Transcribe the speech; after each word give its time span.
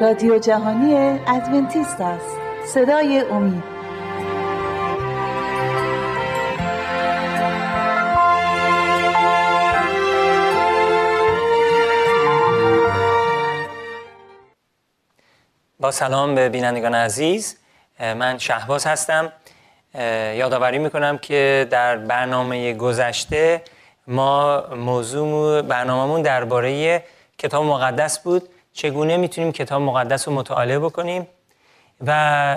رادیو 0.00 0.38
جهانی 0.38 1.20
ادونتیست 1.26 2.00
است. 2.00 2.36
صدای 2.66 3.20
امید. 3.20 3.62
با 15.80 15.90
سلام 15.90 16.34
به 16.34 16.48
بینندگان 16.48 16.94
عزیز. 16.94 17.56
من 18.00 18.38
شهباز 18.38 18.86
هستم. 18.86 19.32
یادآوری 20.34 20.78
می‌کنم 20.78 21.18
که 21.18 21.66
در 21.70 21.96
برنامه 21.96 22.74
گذشته 22.74 23.62
ما 24.06 24.64
موضوع 24.76 25.62
برنامهمون 25.62 26.22
درباره 26.22 27.02
کتاب 27.38 27.64
مقدس 27.64 28.18
بود. 28.18 28.48
چگونه 28.72 29.16
می‌تونیم 29.16 29.52
کتاب 29.52 29.82
مقدس 29.82 30.28
رو 30.28 30.34
مطالعه 30.34 30.78
بکنیم 30.78 31.26
و 32.06 32.56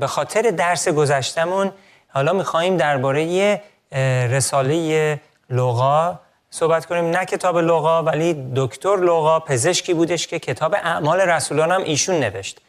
به 0.00 0.06
خاطر 0.06 0.42
درس 0.42 0.88
گذشتمون 0.88 1.72
حالا 2.08 2.32
میخواییم 2.32 2.76
درباره 2.76 3.60
رساله 4.30 5.20
لغا 5.50 6.20
صحبت 6.50 6.86
کنیم. 6.86 7.04
نه 7.04 7.24
کتاب 7.24 7.58
لغا 7.58 8.02
ولی 8.02 8.52
دکتر 8.56 8.96
لغا 8.96 9.40
پزشکی 9.40 9.94
بودش 9.94 10.26
که 10.26 10.38
کتاب 10.38 10.74
اعمال 10.74 11.20
رسولان 11.20 11.72
هم 11.72 11.82
ایشون 11.82 12.14
نوشت. 12.14 12.60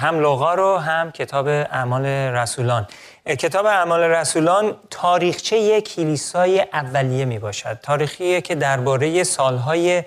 هم 0.00 0.20
لغا 0.20 0.54
رو 0.54 0.76
هم 0.76 1.10
کتاب 1.10 1.46
اعمال 1.48 2.06
رسولان. 2.06 2.86
کتاب 3.26 3.66
اعمال 3.66 4.00
رسولان 4.00 4.76
تاریخچه 4.90 5.58
یک 5.58 5.94
کلیسای 5.94 6.60
اولیه 6.72 7.24
می 7.24 7.38
باشد 7.38 7.78
تاریخیه 7.82 8.40
که 8.40 8.54
درباره 8.54 9.24
سالهای 9.24 10.02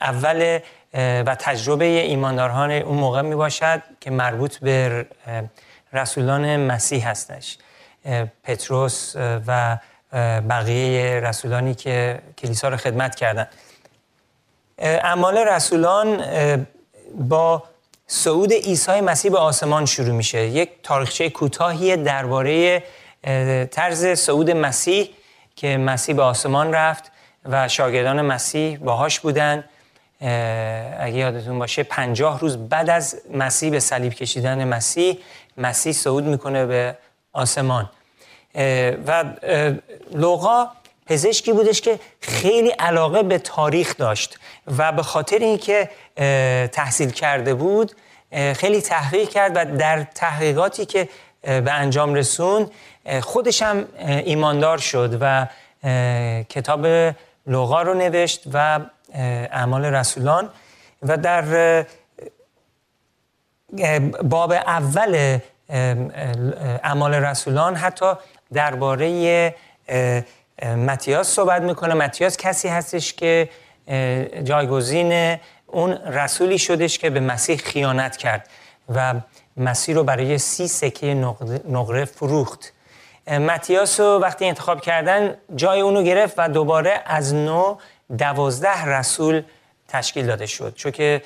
اول 0.00 0.58
و 0.94 1.36
تجربه 1.38 1.84
ایمانداران 1.84 2.70
اون 2.70 2.98
موقع 2.98 3.22
می 3.22 3.34
باشد 3.34 3.82
که 4.00 4.10
مربوط 4.10 4.56
به 4.56 5.06
رسولان 5.92 6.56
مسیح 6.56 7.08
هستش. 7.08 7.58
پتروس 8.44 9.14
و 9.46 9.78
بقیه 10.48 11.20
رسولانی 11.20 11.74
که 11.74 12.18
کلیسا 12.38 12.68
رو 12.68 12.76
خدمت 12.76 13.14
کردند 13.14 13.48
اعمال 14.78 15.38
رسولان 15.38 16.24
با 17.14 17.62
صعود 18.06 18.52
عیسی 18.52 19.00
مسیح 19.00 19.30
به 19.30 19.38
آسمان 19.38 19.86
شروع 19.86 20.14
میشه. 20.14 20.46
یک 20.46 20.70
تاریخچه 20.82 21.30
کوتاهی 21.30 21.96
درباره 21.96 22.82
طرز 23.70 24.06
صعود 24.06 24.50
مسیح 24.50 25.10
که 25.56 25.76
مسیح 25.76 26.14
به 26.14 26.22
آسمان 26.22 26.74
رفت 26.74 27.12
و 27.44 27.68
شاگردان 27.68 28.22
مسیح 28.22 28.78
باهاش 28.78 29.20
بودن. 29.20 29.64
اگه 30.20 31.16
یادتون 31.16 31.58
باشه 31.58 31.82
پنجاه 31.82 32.40
روز 32.40 32.56
بعد 32.56 32.90
از 32.90 33.16
مسیح 33.34 33.70
به 33.70 33.80
صلیب 33.80 34.14
کشیدن 34.14 34.68
مسیح 34.68 35.18
مسیح 35.56 35.92
صعود 35.92 36.24
می‌کنه 36.24 36.66
به 36.66 36.96
آسمان. 37.32 37.90
و 39.06 39.24
لوقا 40.14 40.68
پزشکی 41.06 41.52
بودش 41.52 41.80
که 41.80 41.98
خیلی 42.20 42.68
علاقه 42.68 43.22
به 43.22 43.38
تاریخ 43.38 43.96
داشت 43.96 44.38
و 44.78 44.92
به 44.92 45.02
خاطر 45.02 45.38
اینکه 45.38 45.90
تحصیل 46.72 47.10
کرده 47.10 47.54
بود 47.54 47.92
خیلی 48.32 48.80
تحقیق 48.80 49.28
کرد 49.28 49.52
و 49.54 49.76
در 49.76 50.02
تحقیقاتی 50.02 50.86
که 50.86 51.08
به 51.42 51.72
انجام 51.72 52.14
رسون 52.14 52.70
خودش 53.20 53.62
هم 53.62 53.84
ایماندار 54.24 54.78
شد 54.78 55.18
و 55.20 55.46
کتاب 56.48 56.86
لغا 57.46 57.82
رو 57.82 57.94
نوشت 57.94 58.42
و 58.52 58.80
اعمال 59.14 59.84
رسولان 59.84 60.50
و 61.02 61.16
در 61.16 61.86
باب 64.22 64.52
اول 64.52 65.38
اعمال 65.68 67.14
رسولان 67.14 67.76
حتی 67.76 68.12
درباره 68.52 69.54
متیاس 70.62 71.28
صحبت 71.28 71.62
می‌کنه. 71.62 71.94
متیاس 71.94 72.36
کسی 72.36 72.68
هستش 72.68 73.14
که 73.14 73.48
جایگزین 74.44 75.38
اون 75.66 75.92
رسولی 75.92 76.58
شدش 76.58 76.98
که 76.98 77.10
به 77.10 77.20
مسیح 77.20 77.56
خیانت 77.56 78.16
کرد 78.16 78.48
و 78.94 79.14
مسیح 79.56 79.94
رو 79.94 80.04
برای 80.04 80.38
سی 80.38 80.68
سکه 80.68 81.14
نقره 81.68 82.04
فروخت. 82.04 82.72
متیاس 83.28 84.00
رو 84.00 84.18
وقتی 84.22 84.46
انتخاب 84.46 84.80
کردن 84.80 85.36
جای 85.56 85.80
اونو 85.80 86.02
گرفت 86.02 86.34
و 86.38 86.48
دوباره 86.48 87.02
از 87.06 87.34
نو 87.34 87.76
دوازده 88.18 88.84
رسول 88.84 89.42
تشکیل 89.88 90.26
داده 90.26 90.46
شد. 90.46 90.74
چون 90.74 90.92
که 90.92 91.22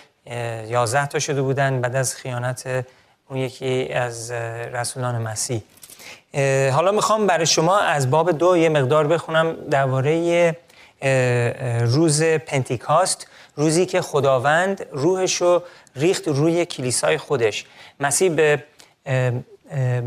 یازده 0.67 1.07
تا 1.07 1.19
شده 1.19 1.43
بودن 1.43 1.81
بعد 1.81 1.97
از 1.97 2.15
خیانت 2.15 2.87
اون 3.29 3.39
یکی 3.39 3.93
از 3.93 4.31
رسولان 4.73 5.23
مسیح. 5.23 5.63
حالا 6.73 6.93
می‌خوام 6.93 7.27
برای 7.27 7.47
شما 7.47 7.79
از 7.79 8.11
باب 8.11 8.31
دو 8.31 8.57
یه 8.57 8.69
مقدار 8.69 9.07
بخونم 9.07 9.53
درباره 9.71 10.57
روز 11.81 12.23
پنتیکاست 12.23 13.27
روزی 13.57 13.87
که 13.87 14.01
خداوند 14.01 14.87
روحش 14.93 15.35
رو 15.35 15.63
ریخت 15.97 16.29
روی 16.29 16.67
کلیسای 16.67 17.19
خودش. 17.19 17.67
مسیح 18.01 18.31
به, 18.31 18.65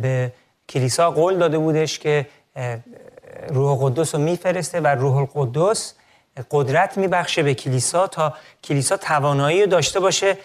به 0.02 0.31
کلیسا 0.69 1.12
قول 1.12 1.38
داده 1.38 1.58
بودش 1.58 2.00
که 2.00 2.25
روح 3.50 3.80
قدس 3.81 4.16
رو 4.16 4.22
میفرسته 4.22 4.80
و 4.80 4.88
روح 4.88 5.18
القدس 5.18 5.94
قدرت 6.51 6.97
میبخشه 6.97 7.44
به 7.44 7.53
کلیسا 7.53 8.07
تا 8.07 8.34
کلیسا 8.63 8.97
توانایی 8.97 9.68
داشته 9.68 10.00
باشه 10.00 10.38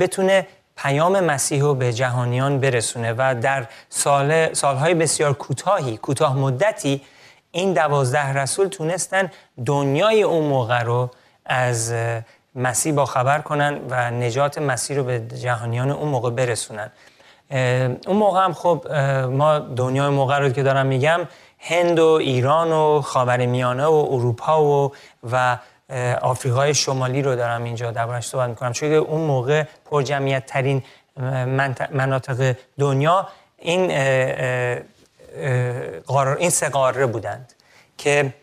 بتونه 0.00 0.46
پیام 0.76 1.20
مسیح 1.20 1.62
رو 1.62 1.74
به 1.74 1.92
جهانیان 1.92 2.60
برسونه. 2.60 3.14
و 3.18 3.34
در 3.42 3.66
سال، 3.88 4.54
سالهای 4.54 4.94
بسیار 4.94 5.32
کوتاهی 5.32 5.96
کوتاه 5.96 6.36
مدتی 6.36 7.02
این 7.50 7.72
دوازده 7.72 8.32
رسول 8.32 8.68
تونستن 8.68 9.30
دنیای 9.66 10.22
اون 10.22 10.44
موقع 10.44 10.82
رو 10.82 11.10
از 11.46 11.94
مسیح 12.54 12.92
با 12.92 13.06
خبر 13.06 13.40
کنن 13.40 13.80
و 13.90 14.10
نجات 14.10 14.58
مسیح 14.58 14.96
رو 14.96 15.04
به 15.04 15.20
جهانیان 15.20 15.90
اون 15.90 16.08
موقع 16.08 16.30
برسونن. 16.30 16.90
اون 18.06 18.16
موقع 18.16 18.44
هم 18.44 18.52
خب 18.52 18.92
ما 19.30 19.58
دنیای 19.58 20.08
موقع 20.10 20.38
رو 20.38 20.48
که 20.48 20.62
دارم 20.62 20.86
میگم 20.86 21.20
هند 21.58 21.98
و 21.98 22.06
ایران 22.06 22.72
و 22.72 23.00
خاورمیانه 23.00 23.86
و 23.86 24.06
اروپا 24.10 24.64
و 24.64 24.92
و 25.32 25.58
آفریقای 26.22 26.74
شمالی 26.74 27.22
رو 27.22 27.36
دارم 27.36 27.64
اینجا 27.64 27.90
دربارش 27.90 28.26
صحبت 28.26 28.48
می‌کنم. 28.48 28.72
چون 28.72 28.92
اون 28.92 29.20
موقع 29.20 29.64
پر 29.90 30.02
جمعیت 30.02 30.46
ترین 30.46 30.82
مناطق 31.90 32.56
دنیا 32.78 33.28
این 33.58 33.90
این 36.38 36.50
سه 36.50 36.68
قاره 36.68 37.06
بودند 37.06 37.52
که 37.98 38.34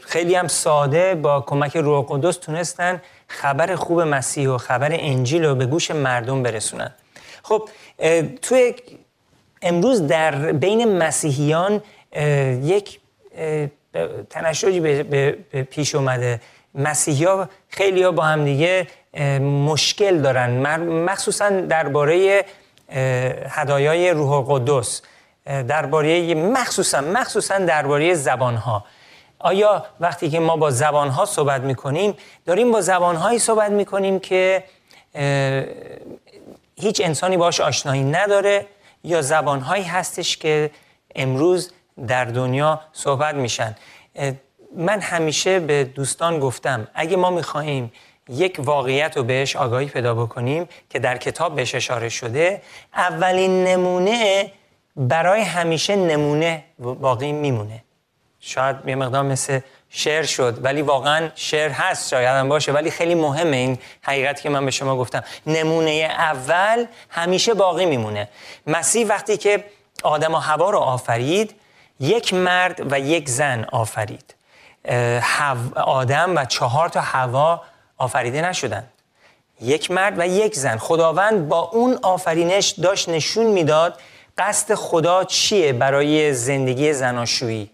خیلی 0.00 0.34
هم 0.34 0.48
ساده 0.48 1.14
با 1.14 1.40
کمک 1.40 1.76
روح 1.76 2.06
قدس 2.08 2.36
تونستن 2.36 3.02
خبر 3.28 3.74
خوب 3.74 4.00
مسیح 4.00 4.48
و 4.48 4.58
خبر 4.58 4.88
انجیل 4.92 5.44
رو 5.44 5.54
به 5.54 5.66
گوش 5.66 5.90
مردم 5.90 6.42
برسونن. 6.42 6.94
خب 7.42 7.68
توی 8.42 8.74
امروز 9.62 10.06
در 10.06 10.52
بین 10.52 10.98
مسیحیان 10.98 11.82
یک 12.62 13.00
تنشجی 14.30 14.80
به 14.80 15.38
پیش 15.70 15.94
اومده. 15.94 16.40
مسیحی 16.74 17.24
ها 17.24 17.48
خیلی 17.68 18.02
ها 18.02 18.10
با 18.10 18.22
هم 18.22 18.44
دیگه 18.44 18.86
مشکل 19.40 20.18
دارن. 20.18 20.76
مخصوصا 21.04 21.50
درباره 21.50 22.44
هدایای 23.48 24.10
روح 24.10 24.32
القدس. 24.32 25.02
درباره 25.46 26.34
مخصوصا 26.34 27.00
مخصوصا 27.00 27.58
درباره 27.58 28.14
زبان 28.14 28.56
ها 28.56 28.84
آیا 29.38 29.86
وقتی 30.00 30.30
که 30.30 30.40
ما 30.40 30.56
با 30.56 30.70
زبان 30.70 31.08
ها 31.08 31.24
صحبت 31.24 31.60
می‌کنیم 31.60 32.14
داریم 32.46 32.72
با 32.72 32.80
زبان 32.80 33.16
هایی 33.16 33.38
صحبت 33.38 33.70
می‌کنیم 33.70 34.18
که 34.20 34.64
هیچ 36.76 37.00
انسانی 37.04 37.36
باش 37.36 37.60
آشنایی 37.60 38.04
نداره 38.04 38.66
یا 39.04 39.22
زبان 39.22 39.60
هایی 39.60 39.84
هستش 39.84 40.36
که 40.36 40.70
امروز 41.16 41.72
در 42.06 42.24
دنیا 42.24 42.80
صحبت 42.92 43.34
میشن. 43.34 43.76
من 44.76 45.00
همیشه 45.00 45.60
به 45.60 45.84
دوستان 45.84 46.40
گفتم 46.40 46.88
اگه 46.94 47.16
ما 47.16 47.30
می‌خواهیم 47.30 47.92
یک 48.28 48.56
واقعیت 48.58 49.16
رو 49.16 49.22
بهش 49.22 49.56
آگاهی 49.56 49.86
پیدا 49.86 50.14
بکنیم 50.14 50.68
که 50.90 50.98
در 50.98 51.16
کتاب 51.16 51.56
بهش 51.56 51.74
اشاره 51.74 52.08
شده 52.08 52.62
اولین 52.94 53.64
نمونه 53.64 54.52
برای 54.96 55.40
همیشه 55.40 55.96
نمونه 55.96 56.64
باقی 56.78 57.32
میمونه. 57.32 57.84
شاید 58.40 58.76
یه 58.86 58.94
مقدار 58.94 59.22
مثل 59.22 59.60
شعر 59.88 60.22
شد 60.22 60.58
ولی 60.64 60.82
واقعا 60.82 61.28
شعر 61.34 61.70
هست 61.70 62.10
شاید 62.10 62.28
هم 62.28 62.48
باشه 62.48 62.72
ولی 62.72 62.90
خیلی 62.90 63.14
مهمه 63.14 63.56
این 63.56 63.78
حقیقتی 64.02 64.42
که 64.42 64.48
من 64.48 64.64
به 64.64 64.70
شما 64.70 64.96
گفتم. 64.96 65.24
نمونه 65.46 65.90
اول 66.18 66.86
همیشه 67.08 67.54
باقی 67.54 67.86
میمونه. 67.86 68.28
مسیح 68.66 69.06
وقتی 69.06 69.36
که 69.36 69.64
آدم 70.02 70.34
و 70.34 70.38
هوا 70.38 70.70
رو 70.70 70.78
آفرید 70.78 71.54
یک 72.02 72.34
مرد 72.34 72.92
و 72.92 73.00
یک 73.00 73.28
زن 73.28 73.66
آفرید. 73.72 74.34
آدم 75.76 76.36
و 76.36 76.44
چهار 76.44 76.88
تا 76.88 77.00
هوا 77.00 77.62
آفریده 77.98 78.42
نشدند. 78.42 78.88
یک 79.60 79.90
مرد 79.90 80.18
و 80.18 80.26
یک 80.26 80.54
زن. 80.54 80.78
خداوند 80.78 81.48
با 81.48 81.60
اون 81.60 81.98
آفرینش 82.02 82.68
داشت 82.68 83.08
نشون 83.08 83.46
می‌داد 83.46 84.00
قصد 84.38 84.74
خدا 84.74 85.24
چیه 85.24 85.72
برای 85.72 86.34
زندگی 86.34 86.92
زناشویی. 86.92 87.70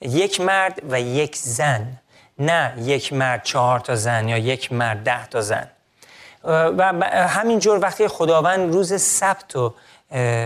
یک 0.00 0.40
مرد 0.40 0.82
و 0.90 1.00
یک 1.00 1.36
زن. 1.36 1.86
نه 2.38 2.74
یک 2.78 3.12
مرد 3.12 3.42
چهار 3.42 3.80
تا 3.80 3.94
زن 3.94 4.28
یا 4.28 4.38
یک 4.38 4.72
مرد 4.72 5.02
ده 5.02 5.26
تا 5.26 5.40
زن. 5.40 5.70
و 6.44 6.92
همینجور 7.12 7.78
وقتی 7.78 8.08
خداوند 8.08 8.74
روز 8.74 9.02
سبت 9.02 9.56
رو 9.56 9.74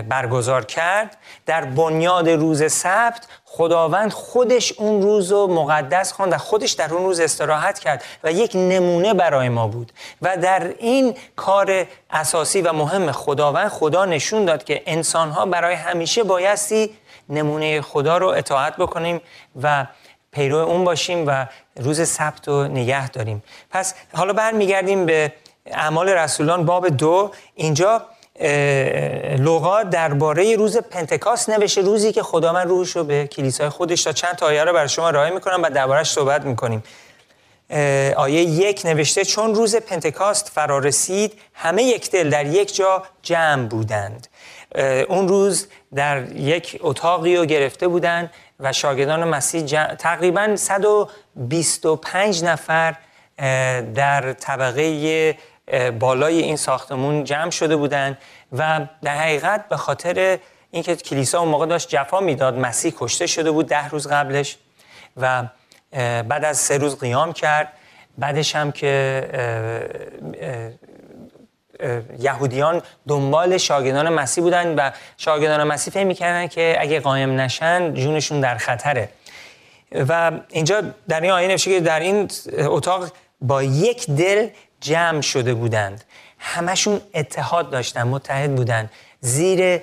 برگزار 0.09 0.65
کرد. 0.65 1.17
در 1.47 1.65
بنیاد 1.65 2.29
روز 2.29 2.73
سبت 2.73 3.27
خداوند 3.45 4.12
خودش 4.12 4.73
اون 4.73 5.03
روز 5.03 5.33
رو 5.33 5.47
مقدس 5.47 6.12
خواند 6.12 6.33
و 6.33 6.39
خودش 6.39 6.73
در 6.73 6.95
اون 6.95 7.05
روز 7.05 7.21
استراحت 7.21 7.79
کرد 7.79 8.05
و 8.25 8.33
یک 8.33 8.51
نمونه 8.55 9.15
برای 9.15 9.49
ما 9.49 9.69
بود. 9.69 9.93
و 10.23 10.37
در 10.37 10.75
این 10.79 11.15
کار 11.37 11.87
اساسی 12.11 12.62
و 12.62 12.73
مهم 12.73 13.12
خداوند 13.12 13.69
خدا 13.69 14.05
نشون 14.05 14.45
داد 14.45 14.65
که 14.65 14.83
انسانها 14.87 15.47
برای 15.47 15.75
همیشه 15.75 16.23
بایستی 16.23 16.91
نمونه 17.29 17.81
خدا 17.81 18.19
رو 18.19 18.29
اطاعت 18.29 18.77
بکنیم 18.77 19.21
و 19.62 19.87
پیرو 20.33 20.57
اون 20.57 20.85
باشیم 20.85 21.25
و 21.27 21.47
روز 21.77 22.09
سبت 22.09 22.49
رو 22.49 22.65
نگه 22.65 23.09
داریم. 23.09 23.43
پس 23.71 23.95
حالا 24.15 24.33
برمیگردیم 24.33 25.07
به 25.07 25.33
اعمال 25.67 26.09
رسولان 26.09 26.65
باب 26.65 26.89
دو. 26.89 27.31
اینجا 27.55 28.03
لوقا 29.39 29.83
درباره 29.83 30.57
روز 30.57 30.77
پنتکاست 30.77 31.51
نوشته 31.51 31.81
روزی 31.81 32.13
که 32.13 32.23
خداوند 32.23 32.69
روحش 32.69 32.97
رو 32.97 33.05
به 33.05 33.27
کلیسای 33.27 33.69
خودش 33.69 34.03
تا 34.05 34.13
چند 34.13 34.37
تا 34.37 34.47
آیه 34.47 34.65
رو 34.65 34.73
برای 34.73 34.89
شما 34.89 35.11
راه 35.11 35.31
می‌کنم 35.31 35.63
و 35.63 35.71
دربارش 35.71 36.11
صحبت 36.11 36.45
می‌کنیم. 36.45 36.83
آیه 38.17 38.43
یک 38.43 38.83
نوشته 38.85 39.25
چون 39.25 39.55
روز 39.55 39.77
پنتکاست 39.77 40.49
فرا 40.49 40.79
رسید 40.79 41.33
همه 41.55 41.83
یک 41.83 42.11
دل 42.11 42.31
در 42.31 42.47
یک 42.47 42.77
جا 42.77 43.03
جمع 43.23 43.67
بودند. 43.67 44.29
اون 45.09 45.29
روز 45.29 45.67
در 45.95 46.33
یک 46.33 46.79
اتاقی 46.81 47.37
رو 47.37 47.45
گرفته 47.45 47.89
بودند 47.89 48.31
و 48.61 48.73
شاگردان 48.73 49.25
مسیح 49.25 49.67
تقریبا 49.95 50.57
125 50.57 52.45
نفر 52.45 52.95
در 53.95 54.33
طبقه 54.33 55.37
بالای 55.99 56.39
این 56.43 56.57
ساختمون 56.57 57.25
جمع 57.25 57.51
شده 57.51 57.77
بودند 57.77 58.19
و 58.53 58.81
در 59.03 59.17
حقیقت 59.17 59.69
به 59.69 59.77
خاطر 59.77 60.39
اینکه 60.71 60.97
کلیسا 60.97 61.41
اون 61.41 61.49
موقع 61.49 61.67
داشت 61.67 61.89
جفا 61.89 62.21
می‌داد 62.21 62.59
مسیح 62.59 62.95
کشته 62.99 63.27
شده 63.27 63.51
بود 63.51 63.67
ده 63.67 63.89
روز 63.89 64.07
قبلش 64.09 64.57
و 65.17 65.45
بعد 66.29 66.45
از 66.45 66.59
سه 66.59 66.79
روز 66.79 66.99
قیام 66.99 67.33
کرد. 67.33 67.73
بعدش 68.19 68.57
هم 68.57 68.73
که 68.73 69.25
یهودیان 72.19 72.83
دنبال 73.09 73.59
شاگردان 73.59 74.09
مسیح 74.09 74.45
بودن 74.45 74.75
و 74.75 74.91
شاگردان 75.17 75.65
مسیح 75.65 75.95
فهم 75.95 76.07
می‌کردن 76.07 76.47
که 76.47 76.77
اگه 76.81 77.01
قایم 77.01 77.41
نشن 77.41 77.95
جونشون 77.95 78.41
در 78.41 78.57
خطره. 78.57 79.09
و 80.09 80.33
اینجا 80.49 80.83
در 81.09 81.21
این 81.21 81.31
آیه 81.31 81.49
نوشته 81.49 81.71
که 81.71 81.81
در 81.81 82.01
این 82.01 82.31
اتاق 82.59 83.13
با 83.41 83.63
یک 83.63 84.11
دل 84.11 84.49
جمع 84.81 85.21
شده 85.21 85.55
بودند. 85.55 86.05
همشون 86.38 87.00
اتحاد 87.15 87.71
داشتن 87.71 88.03
متحد 88.03 88.55
بودند 88.55 88.91
زیر 89.21 89.81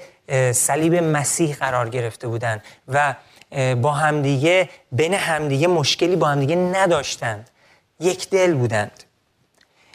صلیب 0.51 0.95
مسیح 0.95 1.55
قرار 1.55 1.89
گرفته 1.89 2.27
بودند 2.27 2.63
و 2.87 3.15
با 3.81 3.91
همدیگه 3.91 4.69
بین 4.91 5.13
همدیگه 5.13 5.67
مشکلی 5.67 6.15
با 6.15 6.27
همدیگه 6.27 6.55
نداشتند. 6.55 7.49
یک 7.99 8.29
دل 8.29 8.53
بودند. 8.53 9.03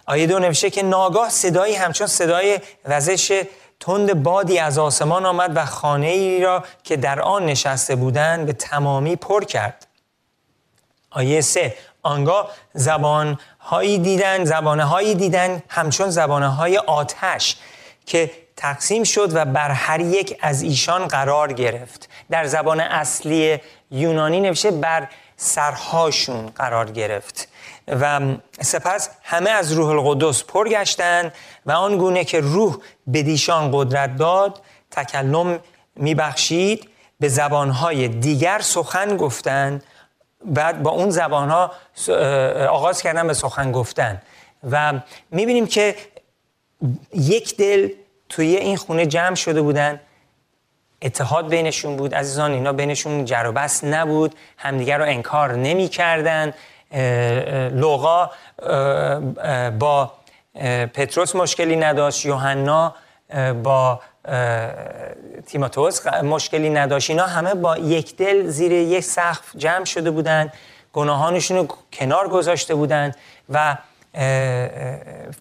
آیه 0.06 0.26
دو 0.26 0.38
نوشته 0.38 0.70
که 0.70 0.82
ناگاه 0.82 1.28
صدایی 1.28 1.74
همچون 1.74 2.06
صدای 2.06 2.60
وزش 2.84 3.44
تند 3.80 4.22
بادی 4.22 4.58
از 4.58 4.78
آسمان 4.78 5.26
آمد 5.26 5.56
و 5.56 5.64
خانه 5.64 6.06
ای 6.06 6.40
را 6.40 6.64
که 6.84 6.96
در 6.96 7.20
آن 7.20 7.46
نشسته 7.46 7.96
بودند 7.96 8.46
به 8.46 8.52
تمامی 8.52 9.16
پر 9.16 9.44
کرد. 9.44 9.86
آیه 11.10 11.40
سه 11.40 11.74
آنگاه 12.02 12.50
زبان 12.74 13.38
هایی 13.60 13.98
دیدن 13.98 14.44
زبانه 14.44 14.84
هایی 14.84 15.14
دیدن 15.14 15.62
همچون 15.68 16.10
زبانه 16.10 16.48
های 16.48 16.78
آتش 16.78 17.56
که 18.06 18.30
تقسیم 18.56 19.04
شد 19.04 19.30
و 19.34 19.44
بر 19.44 19.70
هر 19.70 20.00
یک 20.00 20.38
از 20.40 20.62
ایشان 20.62 21.08
قرار 21.08 21.52
گرفت. 21.52 22.08
در 22.30 22.46
زبان 22.46 22.80
اصلی 22.80 23.58
یونانی 23.90 24.40
نوشته 24.40 24.70
بر 24.70 25.08
سرهاشون 25.36 26.46
قرار 26.46 26.90
گرفت. 26.90 27.48
و 27.88 28.20
سپس 28.60 29.10
همه 29.22 29.50
از 29.50 29.72
روح 29.72 29.88
القدس 29.88 30.44
پر 30.44 30.68
گشتند 30.68 31.32
و 31.66 31.72
آن 31.72 31.98
گونه 31.98 32.24
که 32.24 32.40
روح 32.40 32.76
به 33.06 33.22
دیشان 33.22 33.70
قدرت 33.72 34.16
داد 34.16 34.60
تکلم 34.90 35.60
میبخشید 35.96 36.88
به 37.20 37.28
زبانهای 37.28 38.08
دیگر 38.08 38.58
سخن 38.58 39.16
گفتند 39.16 39.82
بعد 40.44 40.82
با 40.82 40.90
اون 40.90 41.10
زبان 41.10 41.50
ها 41.50 41.72
آغاز 42.68 43.02
کردن 43.02 43.26
به 43.26 43.34
سخن 43.34 43.72
گفتن. 43.72 44.22
و 44.70 44.92
می‌بینیم 45.30 45.66
که 45.66 45.96
یک 47.14 47.56
دل 47.56 47.88
توی 48.28 48.56
این 48.56 48.76
خونه 48.76 49.06
جمع 49.06 49.34
شده 49.34 49.62
بودن. 49.62 50.00
اتحاد 51.02 51.48
بینشون 51.48 51.96
بود. 51.96 52.14
عزیزان 52.14 52.52
اینا 52.52 52.72
بینشون 52.72 53.24
جر 53.24 53.50
بس 53.50 53.84
نبود. 53.84 54.34
همدیگر 54.56 54.98
رو 54.98 55.04
انکار 55.04 55.52
نمی 55.52 55.88
کردن 55.88 56.54
لوقا 57.70 58.30
با 59.78 60.12
پتروس 60.94 61.36
مشکلی 61.36 61.76
نداشت. 61.76 62.24
یوحنا 62.24 62.94
با 63.62 64.00
تیماتوس 65.46 66.06
مشکلی 66.06 66.70
نداشت. 66.70 67.10
اینا 67.10 67.26
همه 67.26 67.54
با 67.54 67.76
یک 67.76 68.16
دل 68.16 68.46
زیر 68.46 68.72
یک 68.72 69.04
سقف 69.04 69.56
جمع 69.56 69.84
شده 69.84 70.10
بودند 70.10 70.52
گناهانشون 70.92 71.56
رو 71.56 71.68
کنار 71.92 72.28
گذاشته 72.28 72.74
بودند 72.74 73.16
و 73.48 73.76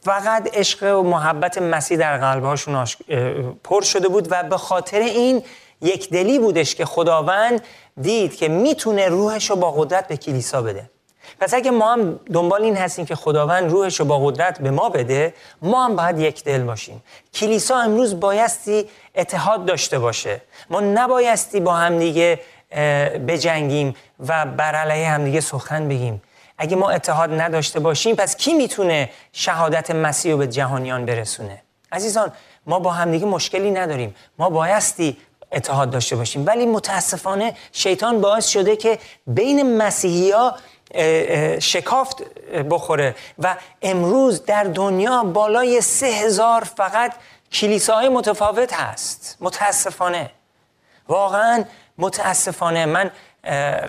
فقط 0.01 0.57
عشق 0.57 0.99
و 0.99 1.03
محبت 1.03 1.57
مسیح 1.57 1.97
در 1.97 2.17
قلبهاشون 2.17 2.85
پر 3.63 3.81
شده 3.81 4.07
بود 4.07 4.27
و 4.31 4.43
به 4.43 4.57
خاطر 4.57 4.99
این 4.99 5.43
یک 5.81 6.09
دلی 6.09 6.39
بودش 6.39 6.75
که 6.75 6.85
خداوند 6.85 7.61
دید 8.01 8.35
که 8.35 8.47
می‌تونه 8.47 9.07
روحش 9.07 9.49
رو 9.49 9.55
با 9.55 9.71
قدرت 9.71 10.07
به 10.07 10.17
کلیسا 10.17 10.61
بده. 10.61 10.89
پس 11.39 11.53
اگه 11.53 11.71
ما 11.71 11.93
هم 11.93 12.19
دنبال 12.33 12.61
این 12.61 12.77
هستیم 12.77 13.05
که 13.05 13.15
خداوند 13.15 13.71
روحش 13.71 13.99
رو 13.99 14.05
با 14.05 14.19
قدرت 14.19 14.61
به 14.61 14.71
ما 14.71 14.89
بده 14.89 15.33
ما 15.61 15.85
هم 15.85 15.95
باید 15.95 16.19
یک 16.19 16.43
دل 16.43 16.63
باشیم. 16.63 17.03
کلیسا 17.33 17.77
امروز 17.77 18.19
بایستی 18.19 18.89
اتحاد 19.15 19.65
داشته 19.65 19.99
باشه. 19.99 20.41
ما 20.69 20.79
نبایستی 20.79 21.59
با 21.59 21.73
همدیگه 21.73 22.39
بجنگیم 23.27 23.95
و 24.27 24.45
بر 24.45 24.75
علیه 24.75 25.09
همدیگه 25.09 25.41
سخن 25.41 25.87
بگیم. 25.87 26.21
اگه 26.57 26.75
ما 26.75 26.89
اتحاد 26.89 27.41
نداشته 27.41 27.79
باشیم 27.79 28.15
پس 28.15 28.35
کی 28.35 28.53
می‌تونه 28.53 29.09
شهادت 29.31 29.91
مسیح 29.91 30.31
رو 30.31 30.37
به 30.37 30.47
جهانیان 30.47 31.05
برسونه؟ 31.05 31.61
عزیزان 31.91 32.31
ما 32.65 32.79
با 32.79 32.91
همدیگه 32.91 33.25
مشکلی 33.25 33.71
نداریم. 33.71 34.15
ما 34.37 34.49
بایستی 34.49 35.17
اتحاد 35.51 35.89
داشته 35.89 36.15
باشیم. 36.15 36.43
ولی 36.47 36.65
متاسفانه 36.65 37.53
شیطان 37.71 38.21
باعث 38.21 38.47
شده 38.47 38.75
که 38.75 38.99
بین 39.27 39.77
مسیحی 39.77 40.31
ها 40.31 40.55
شکافت 41.59 42.23
بخوره. 42.69 43.15
و 43.39 43.55
امروز 43.81 44.45
در 44.45 44.63
دنیا 44.63 45.23
بالای 45.23 45.81
سه 45.81 46.05
هزار 46.05 46.63
فقط 46.63 47.13
کلیساهای 47.51 48.09
متفاوت 48.09 48.73
هست. 48.73 49.37
متاسفانه. 49.39 50.31
واقعا 51.07 51.63
متاسفانه. 51.97 52.85
من 52.85 53.11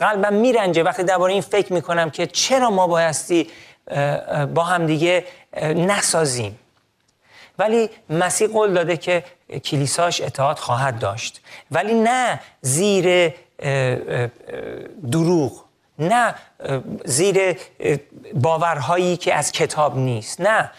قلبم 0.01 0.35
میرنجه 0.35 0.83
وقتی 0.83 1.03
درباره 1.03 1.33
این 1.33 1.43
فکر 1.43 1.73
می‌کنم 1.73 2.11
که 2.11 2.27
چرا 2.27 2.71
ما 2.71 2.87
بایستی 2.87 3.51
با 4.55 4.63
هم 4.63 4.87
دیگه 4.87 5.25
نسازیم. 5.63 6.59
ولی 7.59 7.91
مسیح 8.11 8.49
قول 8.49 8.75
داده 8.75 8.97
که 8.97 9.25
کلیساش 9.65 10.21
اطاعت 10.21 10.59
خواهد 10.59 10.99
داشت. 10.99 11.41
ولی 11.71 11.95
نه 11.95 12.41
زیر 12.61 13.35
دروغ. 15.11 15.65
نه 16.09 16.35
زیر 17.05 17.57
باورهایی 18.35 19.17
که 19.17 19.35
از 19.35 19.53
کتاب 19.53 19.97
نیست. 19.97 20.41
نه 20.41 20.71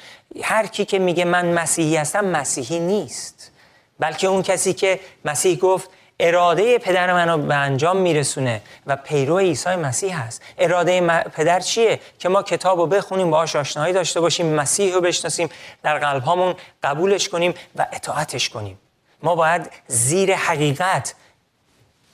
هر 0.44 0.68
کی 0.68 0.86
که 0.86 1.00
میگه 1.00 1.26
من 1.26 1.54
مسیحی 1.54 1.98
هستم 1.98 2.26
مسیحی 2.26 2.80
نیست. 2.80 3.52
بلکه 4.00 4.28
اون 4.28 4.42
کسی 4.44 4.74
که 4.74 5.00
مسیح 5.26 5.58
گفت 5.58 5.90
اراده 6.20 6.78
پدر 6.78 7.14
منو 7.14 7.38
به 7.38 7.56
انجام 7.56 7.98
میرسونه 7.98 8.62
و 8.88 8.96
پیرو 8.96 9.40
عیسی 9.40 9.76
مسیح 9.76 10.20
هست. 10.20 10.42
اراده 10.58 11.02
پدر 11.36 11.60
چیه؟ 11.60 12.00
که 12.20 12.30
ما 12.30 12.44
کتاب 12.44 12.80
رو 12.80 12.88
بخونیم 12.88 13.32
باهاش 13.32 13.56
آشنایی 13.56 13.94
داشته 13.94 14.20
باشیم 14.20 14.46
مسیح 14.46 14.94
رو 14.94 15.02
بشناسیم 15.02 15.50
در 15.84 16.00
قلب 16.00 16.24
هامون 16.24 16.56
قبولش 16.84 17.30
کنیم 17.30 17.54
و 17.76 17.88
اطاعتش 17.94 18.50
کنیم. 18.50 18.80
ما 19.24 19.36
باید 19.36 19.72
زیر 19.88 20.36
حقیقت 20.36 21.16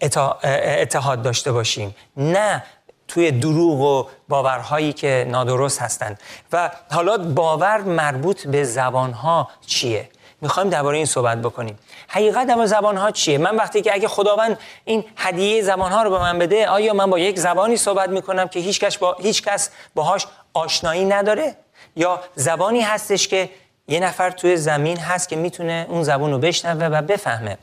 اتحاد 0.01 1.22
داشته 1.22 1.51
باشیم. 1.51 1.96
نه 2.18 2.63
توی 3.10 3.32
دروغ 3.32 3.82
و 3.82 4.08
باورهایی 4.30 4.94
که 4.94 5.25
نادرست 5.30 5.82
هستند 5.82 6.20
و 6.51 6.72
حالا 6.92 7.18
باور 7.18 7.82
مربوط 7.82 8.48
به 8.48 8.63
زبانها 8.63 9.50
چیه؟ 9.66 10.10
می‌خوایم 10.42 10.70
درباره 10.70 10.98
این 10.98 11.06
صحبت 11.06 11.42
بکنیم. 11.42 11.80
حقیقت 12.08 12.48
در 12.48 12.66
زبان 12.66 12.98
ها 12.98 13.12
چیه؟ 13.12 13.38
من 13.38 13.56
وقتی 13.56 13.82
که 13.82 13.94
اگه 13.94 14.08
خداوند 14.08 14.60
این 14.86 15.06
هدیه 15.18 15.62
زبان 15.62 15.92
ها 15.92 16.04
رو 16.04 16.10
به 16.10 16.20
من 16.20 16.39
بده 16.39 16.68
آیا 16.68 16.94
من 16.94 17.10
با 17.10 17.20
یک 17.20 17.39
زبانی 17.39 17.78
صحبت 17.78 18.10
می‌کنم 18.10 18.48
که 18.48 18.60
هیچ 18.60 18.80
کس 18.80 18.98
با 18.98 19.18
هیچ 19.20 19.44
کس 19.44 19.70
باهاش 19.96 20.28
آشنایی 20.54 21.06
نداره؟ 21.06 21.56
یا 21.96 22.20
زبانی 22.36 22.82
هستش 22.82 23.28
که 23.28 23.50
یه 23.88 24.00
نفر 24.00 24.32
توی 24.32 24.58
زمین 24.58 24.98
هست 24.98 25.30
که 25.30 25.36
می‌تونه 25.36 25.86
اون 25.89 26.04
زبان 26.04 26.32
رو 26.32 26.38
بشنوه 26.38 26.86
و 26.86 27.01
بفهمه؟ 27.01 27.58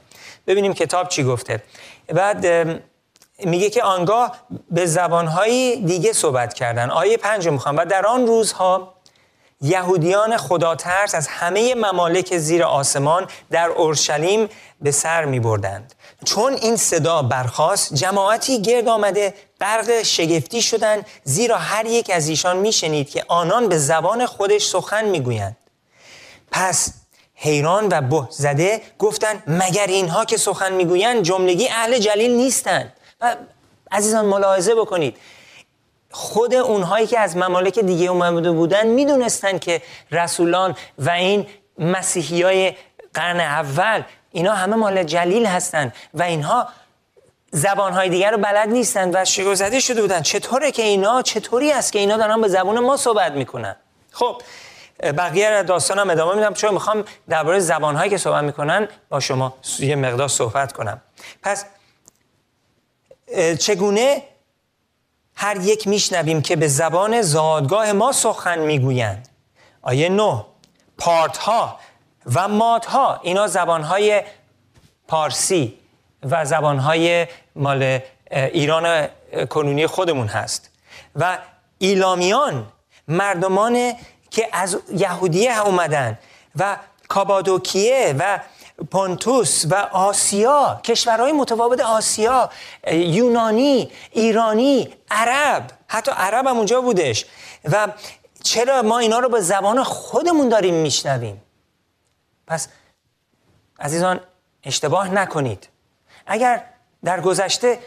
ببینیم 0.47 0.75
کتاب 0.75 1.09
چی 1.09 1.25
گفته. 1.25 1.63
بعد 2.09 2.47
میگه 3.39 3.71
که 3.71 3.83
آنگاه 3.83 4.37
به 4.71 4.87
زبانهایی 4.87 5.77
دیگه 5.77 6.13
صحبت 6.13 6.55
کردن. 6.55 6.91
آیه 6.91 7.17
پنج 7.17 7.49
می‌خوام. 7.49 7.77
و 7.77 7.85
در 7.85 8.07
آن 8.07 8.27
روزها 8.27 8.95
یهودیان 9.61 10.37
خدا 10.37 10.75
ترس 10.75 11.15
از 11.15 11.29
همه 11.29 11.75
ممالک 11.75 12.37
زیر 12.37 12.63
آسمان 12.63 13.27
در 13.51 13.69
اورشلیم 13.69 14.49
به 14.81 14.91
سر 14.91 15.25
می 15.25 15.41
بردند. 15.41 15.95
چون 16.25 16.53
این 16.53 16.77
صدا 16.77 17.23
برخاست 17.23 17.95
جماعتی 17.95 18.63
گرد 18.63 18.89
آمده 18.89 19.35
غرق 19.61 20.03
شگفتی 20.03 20.63
شدند 20.63 21.07
زیرا 21.25 21.57
هر 21.57 21.87
یک 21.87 22.11
از 22.15 22.29
ایشان 22.29 22.57
میشنید 22.57 23.11
که 23.11 23.25
آنان 23.29 23.69
به 23.69 23.79
زبان 23.79 24.27
خودش 24.27 24.67
سخن 24.67 25.05
می‌گویند. 25.05 25.57
پس 26.53 26.93
حیران 27.35 27.89
و 27.91 28.01
به 28.01 28.29
زده 28.31 28.83
گفتند 28.99 29.43
مگر 29.47 29.87
اینها 29.87 30.25
که 30.25 30.37
سخن 30.37 30.73
می‌گویند 30.73 31.23
جملگی 31.23 31.69
اهل 31.69 31.99
جلیل 31.99 32.31
نیستند؟ 32.31 32.93
و 33.21 33.37
عزیزان 33.93 34.25
ملاحظه 34.25 34.75
بکنید. 34.75 35.17
خود 36.11 36.55
اونهایی 36.55 37.07
که 37.07 37.19
از 37.19 37.37
ممالک 37.37 37.79
دیگه 37.79 38.07
اومده 38.07 38.51
بودن 38.51 38.87
می‌دونستن 38.87 39.59
که 39.59 39.83
رسولان 40.13 40.77
و 40.99 41.11
این 41.11 41.47
مسیحی 41.79 42.43
های 42.43 42.75
قرن 43.15 43.41
اول 43.41 44.03
اینا 44.31 44.55
همه 44.55 44.77
مال 44.77 45.03
جلیل 45.03 45.47
هستند 45.47 45.95
و 46.15 46.23
اینها 46.23 46.69
زبانهای 47.51 48.09
دیگر 48.09 48.31
رو 48.31 48.39
بلد 48.39 48.69
نیستند 48.69 49.15
و 49.15 49.25
شگوزده 49.25 49.81
شده 49.81 50.03
بودن. 50.03 50.23
چطوره 50.23 50.71
که 50.71 50.83
اینا؟ 50.83 51.23
چطوری 51.23 51.73
است 51.73 51.93
که 51.93 51.99
اینا 51.99 52.17
دارن 52.17 52.41
به 52.41 52.49
زبان 52.49 52.79
ما 52.79 52.97
صحبت 52.97 53.33
می‌کنن؟ 53.33 53.77
خب 54.13 54.43
بقیه 55.03 55.63
داستان 55.63 55.99
هم 55.99 56.11
ادامه 56.11 56.35
میدم 56.35 56.55
چون 56.55 56.75
می‌خوام 56.75 57.05
درباره 57.29 57.59
زبانهایی 57.59 58.11
که 58.11 58.19
صحبت 58.19 58.45
می‌کنن 58.45 58.89
با 59.09 59.21
شما 59.21 59.55
یه 59.79 59.97
مقدار 59.97 60.29
صحبت 60.29 60.73
کنم. 60.73 61.01
پس 61.43 61.65
چگونه 63.59 64.23
هر 65.35 65.57
یک 65.61 65.89
میشنویم 65.89 66.43
که 66.43 66.57
به 66.57 66.69
زبان 66.69 67.23
زادگاه 67.23 67.93
ما 67.93 68.13
سخن 68.13 68.59
می‌گویند. 68.59 69.29
آیه 69.83 70.09
نو 70.09 70.43
پارت 70.99 71.37
ها 71.37 71.79
و 72.35 72.49
مات 72.49 72.87
ها 72.87 73.21
اینا 73.23 73.47
زبان 73.47 73.83
های 73.83 74.23
پارسی 75.09 75.79
و 76.23 76.45
زبان 76.45 76.79
های 76.79 77.27
مال 77.57 78.01
ایران 78.31 79.09
کنونی 79.51 79.87
خودمون 79.87 80.27
هست. 80.27 80.71
و 81.17 81.39
ایلامیان 81.79 82.67
مردمان 83.09 83.93
که 84.31 84.49
از 84.53 84.79
یهودیه 84.93 85.67
اومدن 85.67 86.19
و 86.57 86.77
کابادوکیه 87.09 88.15
و 88.19 88.41
پونتوس 88.91 89.65
و 89.71 89.75
آسیا 89.93 90.81
کشورهای 90.85 91.33
متفاوت 91.33 91.81
آسیا 91.81 92.51
یونانی 92.93 93.91
ایرانی 94.11 94.89
عرب 95.11 95.71
حتی 95.89 96.11
عرب 96.11 96.47
هم 96.47 96.57
اونجا 96.57 96.81
بودش. 96.81 97.27
و 97.65 97.89
چرا 98.43 98.83
ما 98.83 98.99
اینا 98.99 99.19
رو 99.19 99.29
به 99.29 99.41
زبان 99.41 99.83
خودمون 99.83 100.49
داریم 100.49 100.75
میشنویم؟ 100.75 101.43
پس 102.47 102.69
عزیزان 103.81 104.21
اشتباه 104.65 105.09
نکنید. 105.09 105.69
اگر 106.27 106.65
در 107.05 107.21
گذشته 107.21 107.79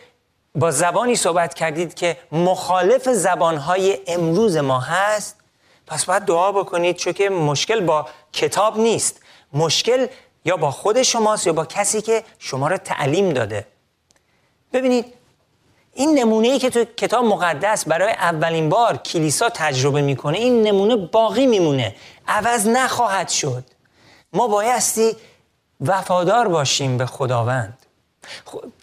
با 0.56 0.72
زبانی 0.72 1.16
صحبت 1.16 1.54
کردید 1.54 1.94
که 1.94 2.18
مخالف 2.32 3.10
زبانهای 3.10 4.00
امروز 4.08 4.58
ما 4.58 4.80
هست 4.80 5.36
پس 5.88 6.06
باید 6.06 6.24
دعا 6.24 6.52
بکنید 6.52 6.96
چون 6.96 7.14
که 7.14 7.30
مشکل 7.30 7.80
با 7.80 8.08
کتاب 8.34 8.80
نیست. 8.80 9.22
مشکل 9.54 10.08
یا 10.46 10.58
با 10.58 10.72
خود 10.72 11.02
شماست 11.02 11.48
یا 11.48 11.54
با 11.54 11.66
کسی 11.66 12.02
که 12.02 12.24
شما 12.40 12.68
را 12.68 12.78
تعلیم 12.78 13.34
داده. 13.34 13.68
ببینید 14.74 15.06
این 15.94 16.20
نمونه 16.20 16.48
ای 16.48 16.60
که 16.60 16.70
تو 16.70 16.86
کتاب 16.86 17.26
مقدس 17.26 17.88
برای 17.88 18.12
اولین 18.12 18.70
بار 18.70 18.98
کلیسا 18.98 19.50
تجربه 19.50 20.02
می‌کنه 20.02 20.38
این 20.38 20.62
نمونه 20.62 20.96
باقی 20.96 21.46
میمونه. 21.46 21.96
عوض 22.28 22.68
نخواهد 22.68 23.30
شد. 23.30 23.64
ما 24.34 24.48
بایستی 24.48 25.16
وفادار 25.82 26.48
باشیم 26.48 26.98
به 26.98 27.06
خداوند. 27.06 27.78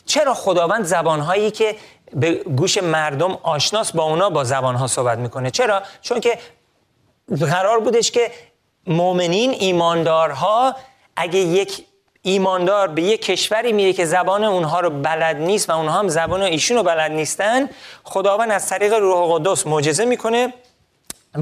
چرا 0.06 0.34
خداوند 0.34 0.84
زبانهایی 0.84 1.50
که 1.50 1.76
به 2.12 2.34
گوش 2.34 2.78
مردم 2.78 3.38
آشناس 3.42 3.92
با 3.92 4.02
اونا 4.02 4.30
با 4.30 4.44
زبانها 4.44 4.86
صحبت 4.86 5.18
می‌کنه؟ 5.18 5.50
چرا؟ 5.50 5.82
چون 6.02 6.20
که 6.20 6.38
قرار 7.40 7.80
بودش 7.80 8.10
که 8.10 8.30
مؤمنین 8.86 9.50
ایماندارها 9.50 10.76
اگه 11.16 11.38
یک 11.38 11.86
ایماندار 12.22 12.88
به 12.88 13.02
یک 13.02 13.22
کشوری 13.22 13.72
میره 13.72 13.92
که 13.92 14.04
زبان 14.04 14.44
اونها 14.44 14.80
رو 14.80 14.90
بلد 14.90 15.36
نیست 15.36 15.70
و 15.70 15.76
اونها 15.76 15.98
هم 15.98 16.08
زبان 16.08 16.42
ایشون 16.42 16.76
رو 16.76 16.82
بلد 16.82 17.10
نیستن 17.10 17.68
خداوند 18.04 18.50
از 18.50 18.68
طریق 18.68 18.94
روح 18.94 19.38
قدس 19.38 19.66
معجزه 19.66 20.04
می‌کنه 20.04 20.54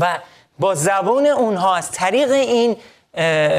و 0.00 0.18
با 0.58 0.74
زبان 0.74 1.26
اونها 1.26 1.74
از 1.74 1.90
طریق 1.90 2.30
این 2.30 2.76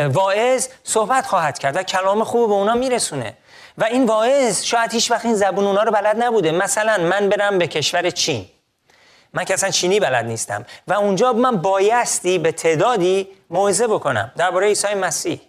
واعظ 0.08 0.68
صحبت 0.84 1.28
خواهد 1.28 1.60
کرد 1.60 1.76
و 1.76 1.84
کلام 1.84 2.24
خوب 2.24 2.50
به 2.50 2.54
اونا 2.54 2.74
میرسونه. 2.74 3.38
و 3.78 3.84
این 3.84 4.06
واعظ 4.06 4.64
شاید 4.64 4.94
هیچ 4.94 5.12
وقت 5.12 5.26
این 5.26 5.36
زبان 5.36 5.66
اونا 5.66 5.84
رو 5.84 5.92
بلد 5.92 6.24
نبوده. 6.24 6.52
مثلا 6.52 6.98
من 6.98 7.30
برم 7.30 7.58
به 7.58 7.68
کشور 7.68 8.10
چین. 8.10 8.46
من 9.34 9.44
که 9.44 9.54
اصلا 9.54 9.70
چینی 9.70 10.00
بلد 10.00 10.26
نیستم. 10.26 10.66
و 10.88 10.94
اونجا 10.94 11.34
من 11.34 11.58
بایستی 11.58 12.38
به 12.38 12.52
تعدادی 12.52 13.28
موعظه 13.50 13.88
بکنم. 13.88 14.32
درباره 14.38 14.68
عیسی 14.68 14.94
مسیح. 14.94 15.40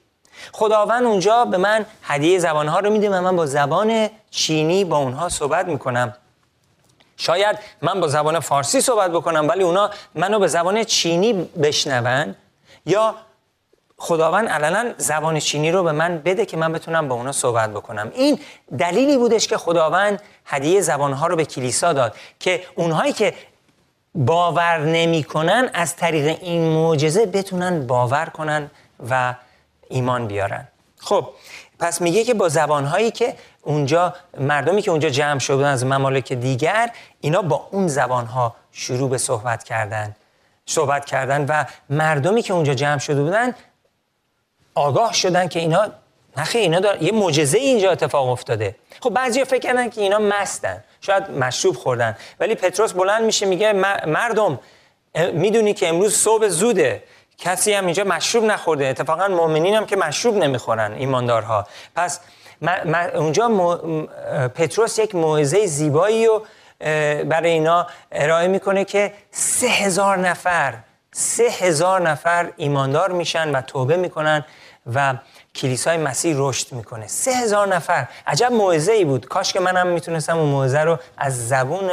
خداوند 0.52 1.04
اونجا 1.04 1.44
به 1.44 1.56
من 1.56 1.86
هدیه 2.02 2.38
زبانها 2.38 2.78
رو 2.78 2.90
میده 2.90 3.10
و 3.10 3.20
من 3.20 3.36
با 3.36 3.46
زبان 3.46 4.08
چینی 4.30 4.84
با 4.84 4.96
اونها 4.98 5.28
صحبت 5.28 5.66
می‌کنم. 5.66 6.14
شاید 7.16 7.58
من 7.82 8.00
با 8.00 8.08
زبان 8.08 8.40
فارسی 8.40 8.80
صحبت 8.80 9.10
بکنم 9.10 9.48
ولی 9.48 9.62
اونا 9.62 9.90
منو 10.14 10.38
به 10.38 10.46
زبان 10.46 10.84
چینی 10.84 11.32
بشنون 11.62 12.34
یا 12.86 13.14
خداوند 13.98 14.48
علنا 14.48 14.92
زبان 14.96 15.38
چینی 15.38 15.72
رو 15.72 15.82
به 15.82 15.92
من 15.92 16.18
بده 16.18 16.46
که 16.46 16.56
من 16.56 16.72
بتونم 16.72 17.08
با 17.08 17.14
اونا 17.14 17.32
صحبت 17.32 17.70
بکنم. 17.70 18.12
این 18.14 18.40
دلیلی 18.78 19.16
بودش 19.16 19.48
که 19.48 19.56
خداوند 19.56 20.22
هدیه 20.44 20.80
زبانها 20.80 21.26
رو 21.26 21.36
به 21.36 21.44
کلیسا 21.44 21.92
داد 21.92 22.16
که 22.40 22.64
اونهایی 22.74 23.12
که 23.12 23.34
باور 24.14 24.78
نمی‌کنن 24.78 25.70
از 25.74 25.96
طریق 25.96 26.38
این 26.40 26.68
معجزه 26.68 27.26
بتونن 27.26 27.86
باور 27.86 28.26
کنن 28.26 28.70
و 29.10 29.34
ایمان 29.88 30.26
بیارن. 30.26 30.68
خب. 30.98 31.28
پس 31.78 32.00
میگه 32.00 32.24
که 32.24 32.34
با 32.34 32.48
زبانهایی 32.48 33.10
که 33.10 33.34
اونجا 33.62 34.14
مردمی 34.40 34.82
که 34.82 34.90
اونجا 34.90 35.08
جمع 35.08 35.38
شدن 35.38 35.64
از 35.64 35.84
ممالک 35.84 36.32
دیگر 36.32 36.90
اینا 37.20 37.42
با 37.42 37.68
اون 37.70 37.88
زبانها 37.88 38.56
شروع 38.72 39.10
به 39.10 39.18
صحبت 39.18 39.64
کردن. 39.64 40.16
صحبت 40.66 41.04
کردن 41.04 41.46
و 41.48 41.64
مردمی 41.90 42.42
که 42.42 42.52
اونجا 42.52 42.74
جمع 42.74 42.98
شده 42.98 43.22
بودن 43.22 43.54
آگاه 44.74 45.12
شدن 45.12 45.48
که 45.48 45.58
اینا 45.60 45.88
نخی 46.36 46.58
اینا 46.58 46.80
دار... 46.80 47.02
یه 47.02 47.12
معجزه 47.12 47.58
اینجا 47.58 47.90
اتفاق 47.90 48.28
افتاده. 48.28 48.76
خب 49.00 49.10
بعضی 49.10 49.44
فکر 49.44 49.60
کردن 49.60 49.90
که 49.90 50.00
اینا 50.00 50.18
مستن. 50.18 50.84
شاید 51.00 51.30
مشروب 51.30 51.76
خوردن. 51.76 52.16
ولی 52.40 52.54
پتروس 52.54 52.92
بلند 52.92 53.24
میشه 53.24 53.46
میگه 53.46 53.72
مردم 54.06 54.58
می‌دونی 55.32 55.74
که 55.74 55.88
امروز 55.88 56.16
صبح 56.16 56.48
زوده. 56.48 57.02
کسی 57.38 57.72
هم 57.72 57.84
اینجا 57.84 58.04
مشروب 58.04 58.44
نخورده. 58.44 58.86
اتفاقا 58.86 59.28
مؤمنین 59.28 59.74
هم 59.74 59.86
که 59.86 59.96
مشروب 59.96 60.36
نمی‌خورن 60.36 60.92
ایماندارها. 60.92 61.66
پس 61.96 62.20
اونجا 63.14 63.48
پتروس 64.54 64.98
یک 64.98 65.14
موعظه 65.14 65.66
زیبایی 65.66 66.26
رو 66.26 66.46
برای 67.24 67.50
اینا 67.50 67.86
ارائه 68.12 68.48
می‌کنه 68.48 68.84
که 68.84 69.12
سه 69.30 69.66
هزار 69.66 70.18
نفر 70.18 70.74
سه 71.12 71.42
هزار 71.42 72.10
نفر 72.10 72.52
ایماندار 72.56 73.12
میشن 73.12 73.50
و 73.50 73.60
توبه 73.62 73.96
می‌کنن 73.96 74.44
و 74.94 75.14
کلیسای 75.54 75.96
مسیح 75.96 76.34
رشد 76.38 76.72
می‌کنه. 76.72 77.06
سه 77.06 77.30
هزار 77.30 77.68
نفر. 77.68 78.08
عجب 78.26 78.52
موعظه 78.52 78.92
ای 78.92 79.04
بود. 79.04 79.26
کاش 79.26 79.52
که 79.52 79.60
منم 79.60 79.86
می‌تونستم 79.86 80.38
اون 80.38 80.48
موعظه 80.48 80.78
رو 80.78 80.98
از 81.18 81.48
زبون 81.48 81.90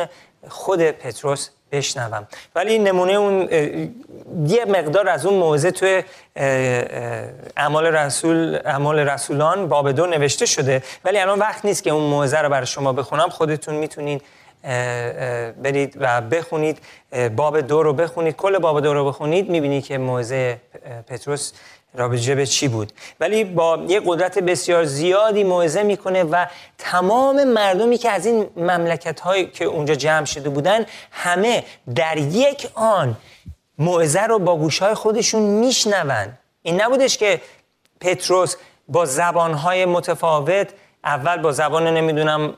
خود 0.50 0.92
پتروس 0.92 1.50
بشنوم. 1.74 2.28
ولی 2.56 2.80
نمونه 2.80 3.14
اون 3.14 3.50
یه 4.48 4.66
مقدار 4.66 5.10
از 5.10 5.26
اون 5.26 5.40
موعظه 5.40 5.72
توی 5.72 6.04
اعمال 7.58 7.86
رسول 7.86 8.60
اعمال 8.66 9.00
رسولان 9.00 9.68
باب 9.68 9.92
دو 9.92 10.06
نوشته 10.06 10.46
شده. 10.46 10.84
ولی 11.06 11.18
الان 11.18 11.40
وقت 11.40 11.66
نیست 11.66 11.84
که 11.84 11.90
اون 11.90 12.04
موعظه 12.04 12.38
رو 12.38 12.50
برای 12.50 12.66
شما 12.66 12.94
بخونم. 12.94 13.30
خودتون 13.30 13.76
می‌تونین 13.76 14.22
برید 15.64 15.98
و 16.00 16.22
بخونید. 16.22 16.78
باب 17.36 17.62
دو 17.62 17.84
رو 17.84 17.94
بخونید. 17.94 18.36
کل 18.36 18.58
باب 18.58 18.80
دو 18.80 18.94
رو 18.94 19.06
بخونید. 19.06 19.50
می‌بینید 19.50 19.86
که 19.86 19.98
موعظه 19.98 20.58
پتروس 21.08 21.54
رابطه 21.96 22.36
به 22.36 22.46
چی 22.46 22.68
بود؟ 22.68 22.92
ولی 23.20 23.44
با 23.44 23.86
یه 23.88 24.02
قدرت 24.06 24.40
بسیار 24.40 24.86
زیادی 24.86 25.44
موعظه 25.44 25.84
می‌کنه 25.84 26.24
و 26.24 26.46
تمام 26.78 27.44
مردمی 27.44 27.98
که 27.98 28.10
از 28.10 28.26
این 28.26 28.50
مملکت 28.58 29.20
هایی 29.20 29.46
که 29.46 29.66
اونجا 29.66 29.96
جمع 29.96 30.26
شده 30.26 30.50
بودن 30.50 30.86
همه 31.12 31.64
در 31.96 32.18
یک 32.18 32.68
آن 32.74 33.18
موعظه 33.78 34.22
رو 34.22 34.40
با 34.40 34.58
گوشهای 34.58 34.94
خودشون 34.94 35.42
میشنون. 35.42 36.38
این 36.62 36.82
نبودش 36.82 37.18
که 37.18 37.42
پتروس 38.02 38.56
با 38.88 39.06
زبانهای 39.06 39.86
متفاوت 39.86 40.70
اول 41.04 41.38
با 41.38 41.52
زبان 41.52 41.88
نمی‌دونم 41.88 42.54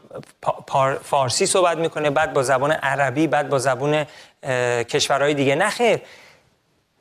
فارسی 1.04 1.46
صحبت 1.46 1.78
می‌کنه 1.78 2.10
بعد 2.10 2.34
با 2.34 2.44
زبان 2.44 2.72
عربی 2.72 3.28
بعد 3.28 3.50
با 3.50 3.60
زبان 3.60 4.06
کشورهای 4.84 5.34
دیگه. 5.34 5.56
نخیر 5.56 6.00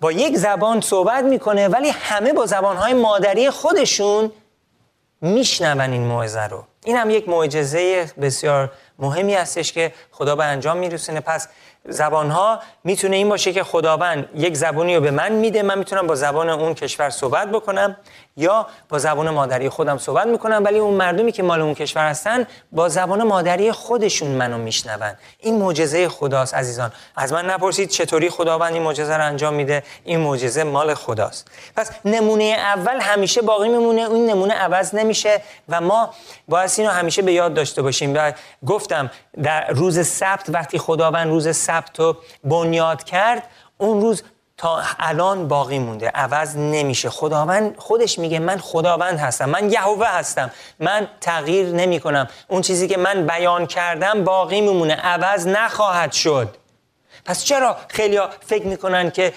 با 0.01 0.13
یک 0.13 0.37
زبان 0.37 0.81
صحبت 0.81 1.25
می‌کنه 1.25 1.69
ولی 1.69 1.89
همه 1.89 2.33
با 2.33 2.47
زبانهای 2.47 2.93
مادری 2.95 3.51
خودشون 3.51 4.33
میشنون 5.21 5.93
این 5.93 6.03
موعظه 6.03 6.43
رو. 6.43 6.65
این 6.85 6.97
هم 6.97 7.11
یک 7.11 7.29
معجزه 7.29 8.11
بسیار 8.21 8.73
مهمی 8.99 9.35
هستش 9.35 9.73
که 9.73 9.93
خدا 10.11 10.37
به 10.37 10.45
انجام 10.45 10.77
میرسونه. 10.77 11.21
پس 11.21 11.49
زبان 11.89 12.31
ها 12.31 12.61
می‌تونه 12.85 13.17
این 13.17 13.29
باشه 13.29 13.53
که 13.53 13.65
خداوند 13.65 14.29
یک 14.35 14.57
زبانی 14.57 14.95
رو 14.95 15.01
به 15.01 15.11
من 15.11 15.33
میده 15.33 15.63
من 15.63 15.79
می‌تونم 15.79 16.07
با 16.07 16.15
زبان 16.15 16.49
اون 16.51 16.75
کشور 16.75 17.11
صحبت 17.11 17.49
بکنم. 17.49 17.97
یا 18.37 18.67
با 18.88 18.99
زبان 18.99 19.31
مادری 19.31 19.69
خودم 19.69 19.99
صحبت 19.99 20.26
می‌کنم 20.26 20.64
ولی 20.64 20.79
اون 20.79 20.95
مردمی 20.95 21.33
که 21.33 21.43
مال 21.43 21.61
اون 21.61 21.75
کشور 21.75 22.09
هستن 22.09 22.47
با 22.73 22.88
زبان 22.88 23.23
مادری 23.23 23.73
خودشون 23.73 24.29
منو 24.29 24.59
میشنون. 24.59 25.12
این 25.38 25.59
معجزه 25.59 26.09
خداست 26.09 26.55
عزیزان. 26.55 26.93
از 27.17 27.33
من 27.33 27.50
نپرسید 27.50 27.88
چطوری 27.88 28.31
خداوند 28.31 28.73
این 28.73 28.83
معجزه 28.83 29.17
رو 29.17 29.25
انجام 29.25 29.55
میده؟ 29.55 29.83
این 30.05 30.21
معجزه 30.21 30.64
مال 30.64 30.95
خداست. 30.95 31.50
پس 31.76 31.91
نمونه 32.05 32.45
اول 32.45 33.00
همیشه 33.00 33.43
باقی 33.43 33.69
میمونه 33.69 34.03
اون 34.03 34.26
نمونه 34.26 34.55
عوض 34.55 34.95
نمیشه 34.95 35.43
و 35.69 35.81
ما 35.81 36.11
باید 36.49 36.71
اینو 36.79 36.91
همیشه 36.91 37.23
به 37.23 37.33
یاد 37.33 37.55
داشته 37.55 37.83
باشیم. 37.83 38.14
و 38.14 38.33
گفتم 38.67 39.11
در 39.43 39.71
روز 39.71 40.07
سبت 40.07 40.45
وقتی 40.49 40.79
خداوند 40.79 41.29
روز 41.29 41.57
سبت 41.57 42.00
رو 42.00 42.17
بنیاد 42.45 43.05
کرد 43.05 43.43
اون 43.79 44.00
روز 44.00 44.23
تا 44.56 44.82
الان 44.99 45.49
باقی 45.49 45.78
مونده. 45.78 46.08
عوض 46.08 46.56
نمیشه. 46.56 47.11
خداوند 47.11 47.76
خودش 47.78 48.18
میگه 48.18 48.38
من 48.38 48.58
خداوند 48.58 49.18
هستم. 49.18 49.50
من 49.50 49.73
یهوه 49.73 50.08
هستم. 50.08 50.50
من 50.78 51.08
تغییر 51.20 51.68
نمی 51.68 52.00
کنم 52.00 52.28
اون 52.49 52.62
چیزی 52.62 52.88
که 52.88 52.96
من 52.96 53.26
بیان 53.26 53.66
کردم 53.66 54.25
باقی 54.25 54.61
میمونه. 54.61 54.94
عوض 54.94 55.46
نخواهد 55.46 56.12
شد. 56.12 56.56
پس 57.25 57.44
چرا 57.44 57.76
خیلیا 57.88 58.30
فکر 58.46 58.66
می‌کنن 58.66 59.11
که 59.11 59.32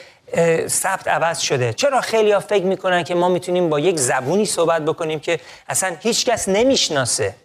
سبت 0.67 1.07
عوض 1.07 1.39
شده؟ 1.39 1.73
چرا 1.73 2.01
خیلیا 2.01 2.39
فکر 2.39 2.65
می‌کنن 2.65 3.03
که 3.03 3.15
ما 3.15 3.29
می‌تونیم 3.29 3.69
با 3.69 3.79
یک 3.79 3.97
زبونی 3.97 4.45
صحبت 4.45 4.81
بکنیم 4.81 5.19
که 5.19 5.39
اصلا 5.69 5.95
هیچکس 5.99 6.49
نمی‌شناسه؟ 6.49 7.35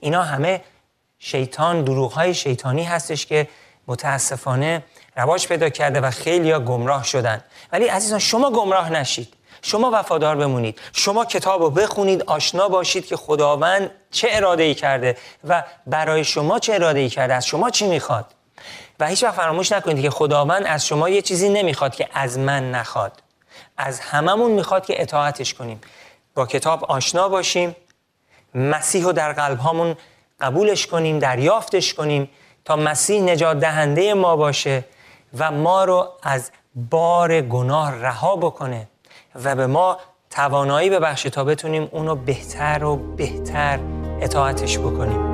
اینا 0.00 0.22
همه 0.22 0.60
شیطان 1.18 1.84
دروغ 1.84 2.12
های 2.12 2.34
شیطانی 2.34 2.84
هستش 2.84 3.26
که 3.26 3.48
متاسفانه 3.86 4.82
رواج 5.16 5.46
پیدا 5.46 5.68
کرده 5.68 6.00
و 6.00 6.10
خیلی 6.10 6.50
ها 6.50 6.58
گمراه 6.58 7.04
شدن. 7.04 7.44
ولی 7.72 7.86
عزیزان 7.86 8.18
شما 8.18 8.50
گمراه 8.50 8.92
نشید. 8.92 9.34
شما 9.62 9.90
وفادار 9.94 10.36
بمونید. 10.36 10.80
شما 10.92 11.24
کتاب 11.24 11.62
رو 11.62 11.70
بخونید 11.70 12.22
آشنا 12.22 12.68
باشید 12.68 13.06
که 13.06 13.16
خداوند 13.16 13.90
چه 14.10 14.28
اراده 14.30 14.62
ای 14.62 14.74
کرده 14.74 15.16
و 15.48 15.64
برای 15.86 16.24
شما 16.24 16.58
چه 16.58 16.74
اراده 16.74 16.98
ای 16.98 17.08
کرده 17.08 17.34
از 17.34 17.46
شما 17.46 17.70
چی 17.70 17.86
می‌خواد. 17.86 18.26
و 19.00 19.06
هیچ 19.06 19.24
وقت 19.24 19.34
فراموش 19.34 19.72
نکنید 19.72 20.02
که 20.02 20.10
خداوند 20.10 20.66
از 20.66 20.86
شما 20.86 21.08
یه 21.08 21.22
چیزی 21.22 21.48
نمی‌خواد 21.48 21.94
که 21.94 22.08
از 22.14 22.38
من 22.38 22.70
نخواد. 22.70 23.12
از 23.76 24.00
هممون 24.00 24.50
می‌خواد 24.50 24.86
که 24.86 25.02
اطاعتش 25.02 25.54
کنیم. 25.54 25.80
با 26.34 26.46
کتاب 26.46 26.84
آشنا 26.84 27.28
باشیم. 27.28 27.76
مسیح 28.54 29.04
رو 29.04 29.12
در 29.12 29.32
قلب 29.32 29.58
هامون 29.58 29.96
قبولش 30.40 30.86
کنیم 30.86 31.18
دریافتش 31.18 31.94
کنیم 31.94 32.30
تا 32.64 32.76
مسیح 32.76 33.22
نجات 33.22 33.60
دهنده 33.60 34.14
ما 34.14 34.36
باشه. 34.36 34.84
و 35.38 35.50
ما 35.50 35.84
رو 35.84 36.08
از 36.22 36.50
بار 36.90 37.40
گناه 37.40 37.94
رها 37.94 38.36
بکنه 38.36 38.88
و 39.44 39.54
به 39.54 39.66
ما 39.66 39.98
توانایی 40.30 40.90
ببخشه 40.90 41.30
تا 41.30 41.44
بتونیم 41.44 41.88
اونو 41.92 42.14
بهتر 42.14 42.84
و 42.84 42.96
بهتر 42.96 43.78
اطاعتش 44.20 44.78
بکنیم. 44.78 45.25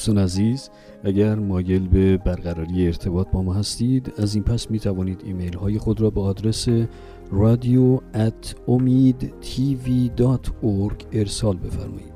دوستان 0.00 0.18
عزیز 0.18 0.70
اگر 1.04 1.34
مایل 1.34 1.88
به 1.88 2.16
برقراری 2.16 2.86
ارتباط 2.86 3.30
با 3.30 3.42
ما 3.42 3.54
هستید 3.54 4.12
از 4.16 4.34
این 4.34 4.44
پس 4.44 4.70
می 4.70 4.80
توانید 4.80 5.22
ایمیل 5.24 5.56
های 5.56 5.78
خود 5.78 6.00
را 6.00 6.10
به 6.10 6.20
آدرس 6.20 6.68
رادیو 7.30 8.00
ارسال 11.12 11.56
بفرمایید. 11.56 12.12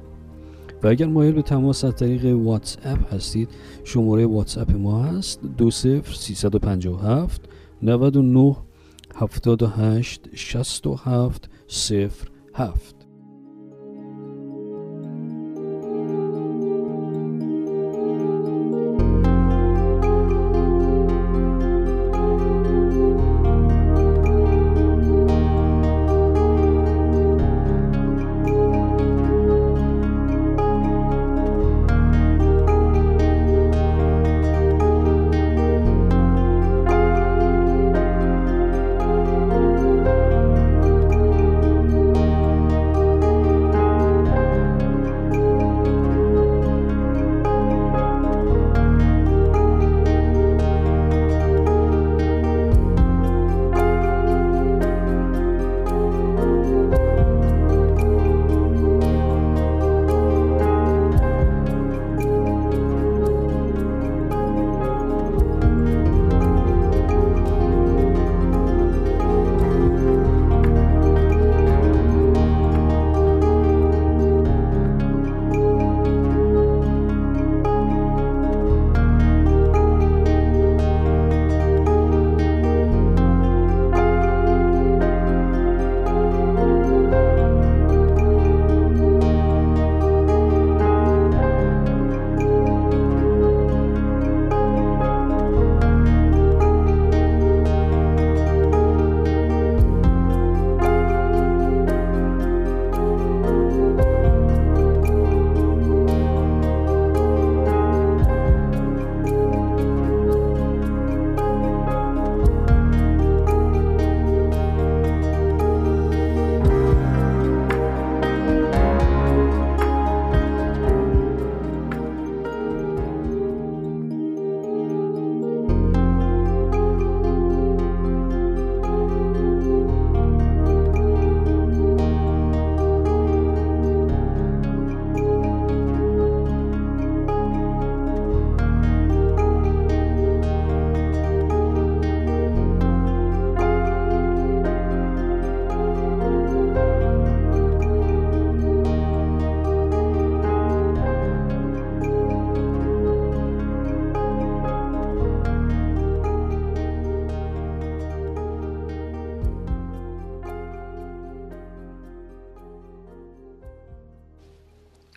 و 0.83 0.87
اگر 0.87 1.07
مایل 1.07 1.33
به 1.33 1.42
تماس 1.42 1.85
از 1.85 1.97
طریق 1.97 2.25
واتس 2.25 2.77
اپ 2.85 3.14
هستید 3.14 3.49
شماره 3.85 4.27
واتس 4.27 4.59
اپ 4.59 4.70
ما 4.70 5.03
هست 5.03 5.40
20 5.59 6.14
357 6.14 7.42
99 7.83 8.57
78 9.14 10.20
67 10.35 11.51
07 12.53 13.04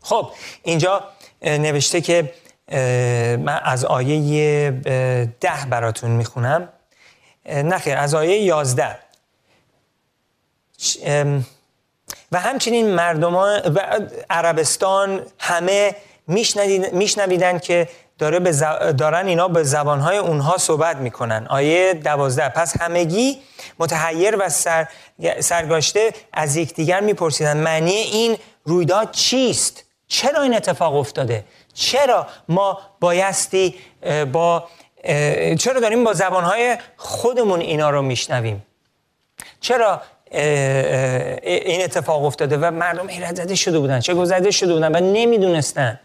خب 0.07 0.31
اینجا 0.63 1.03
نوشته 1.41 2.01
که 2.01 2.33
من 3.37 3.59
از 3.63 3.85
آیه 3.85 4.71
ده 5.41 5.65
براتون 5.69 6.11
می‌خونم. 6.11 6.69
نخیر 7.45 7.97
از 7.97 8.15
آیه 8.15 8.37
یازده. 8.37 8.99
و 12.31 12.39
همچنین 12.39 12.95
مردمان 12.95 13.59
و 13.59 13.79
عربستان 14.29 15.25
همه 15.39 15.95
میشنویدن 16.93 17.59
که 17.59 17.89
داره 18.17 18.39
به 18.39 18.51
دارن 18.91 19.27
اینا 19.27 19.47
به 19.47 19.63
زبانهای 19.63 20.17
اونها 20.17 20.57
صحبت 20.57 20.97
می‌کنن. 20.97 21.47
آیه 21.49 21.93
دوازده. 21.93 22.49
پس 22.49 22.81
همگی 22.81 23.41
متحیر 23.79 24.35
و 24.39 24.49
سر... 24.49 24.87
سرگاشته 25.39 26.13
از 26.33 26.55
یکدیگر 26.55 26.99
میپرسیدن 26.99 27.57
معنی 27.57 27.91
این 27.91 28.37
رویداد 28.63 29.11
چیست؟ 29.11 29.83
چرا 30.07 30.41
این 30.41 30.55
اتفاق 30.55 30.95
افتاده؟ 30.95 31.43
چرا 31.73 32.27
ما 32.49 32.79
بایستی 32.99 33.75
با 34.31 34.67
چرا 35.59 35.79
داریم 35.79 36.03
با 36.03 36.13
زبانهای 36.13 36.77
خودمون 36.97 37.61
اینا 37.61 37.89
رو 37.89 38.01
میشنویم؟ 38.01 38.65
چرا 39.61 40.01
این 40.31 41.83
اتفاق 41.83 42.25
افتاده 42.25 42.57
و 42.57 42.71
مردم 42.71 43.09
حیرت 43.09 43.35
زده 43.35 43.55
شده 43.55 43.79
بودن 43.79 43.99
چه 43.99 44.13
گذرده 44.13 44.51
شده 44.51 44.73
بودن 44.73 44.95
و 44.95 44.99
نمی‌دونستن؟ 44.99 45.99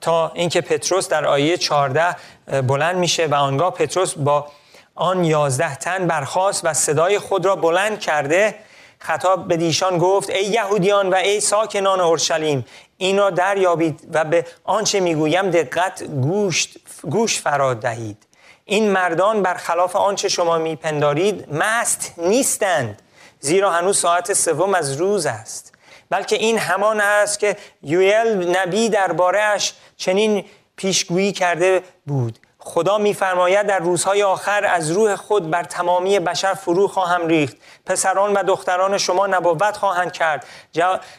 تا 0.00 0.32
اینکه 0.34 0.60
پتروس 0.60 1.08
در 1.08 1.24
آیه 1.24 1.56
14 1.56 2.16
بلند 2.62 2.96
میشه 2.96 3.26
و 3.26 3.34
آنگاه 3.34 3.74
پتروس 3.74 4.14
با 4.14 4.46
آن 4.94 5.24
یازده 5.24 5.76
تن 5.76 6.06
برخاست 6.06 6.64
و 6.64 6.74
صدای 6.74 7.18
خود 7.18 7.46
را 7.46 7.56
بلند 7.56 8.00
کرده 8.00 8.54
خطاب 8.98 9.48
به 9.48 9.56
دیشان 9.56 9.98
گفت 9.98 10.30
ای 10.30 10.44
یهودیان 10.44 11.10
و 11.10 11.14
ای 11.14 11.40
ساکنان 11.40 12.00
اورشلیم 12.00 12.64
این 13.02 13.18
را 13.18 13.30
دریابید 13.30 14.08
و 14.12 14.24
به 14.24 14.46
آنچه 14.64 15.00
می‌گویم 15.00 15.50
دقت 15.50 16.02
گوش, 16.04 16.68
گوش 17.02 17.40
فرا 17.40 17.74
دهید. 17.74 18.26
این 18.64 18.90
مردان 18.90 19.42
برخلاف 19.42 19.96
آنچه 19.96 20.28
شما 20.28 20.58
میپندارید 20.58 21.54
مست 21.54 22.14
نیستند 22.16 23.02
زیرا 23.40 23.70
هنوز 23.70 23.98
ساعت 23.98 24.32
سوم 24.32 24.74
از 24.74 24.96
روز 24.96 25.26
است. 25.26 25.74
بلکه 26.10 26.36
این 26.36 26.58
همان 26.58 27.00
است 27.00 27.38
که 27.38 27.56
یویل 27.82 28.56
نبی 28.56 28.88
دربارهش 28.88 29.72
چنین 29.96 30.44
پیشگویی 30.76 31.32
کرده 31.32 31.82
بود. 32.06 32.38
خدا 32.64 32.98
میفرماید 32.98 33.66
در 33.66 33.78
روزهای 33.78 34.22
آخر 34.22 34.64
از 34.64 34.90
روح 34.90 35.16
خود 35.16 35.50
بر 35.50 35.64
تمامی 35.64 36.18
بشر 36.18 36.54
فرو 36.54 36.88
خواهم 36.88 37.26
ریخت. 37.26 37.56
پسران 37.86 38.32
و 38.32 38.42
دختران 38.42 38.98
شما 38.98 39.26
نبوت 39.26 39.76
خواهند 39.76 40.12
کرد. 40.12 40.46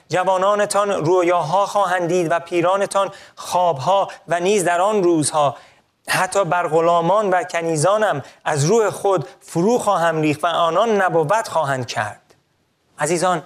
جوانانتان 0.10 0.92
رویاها 0.92 1.66
خواهند 1.66 2.08
دید 2.08 2.28
و 2.32 2.40
پیرانتان 2.40 3.12
خوابها 3.36 4.08
و 4.28 4.40
نیز 4.40 4.64
در 4.64 4.82
آن 4.82 5.04
روزها. 5.04 5.58
حتی 6.08 6.44
بر 6.44 6.68
غلامان 6.68 7.30
و 7.30 7.44
کنیزانم 7.44 8.22
از 8.46 8.66
روح 8.66 8.90
خود 8.90 9.28
فرو 9.42 9.78
خواهم 9.78 10.22
ریخت 10.22 10.44
و 10.44 10.48
آنان 10.48 11.02
نبوت 11.02 11.48
خواهند 11.48 11.88
کرد. 11.88 12.36
عزیزان 13.00 13.44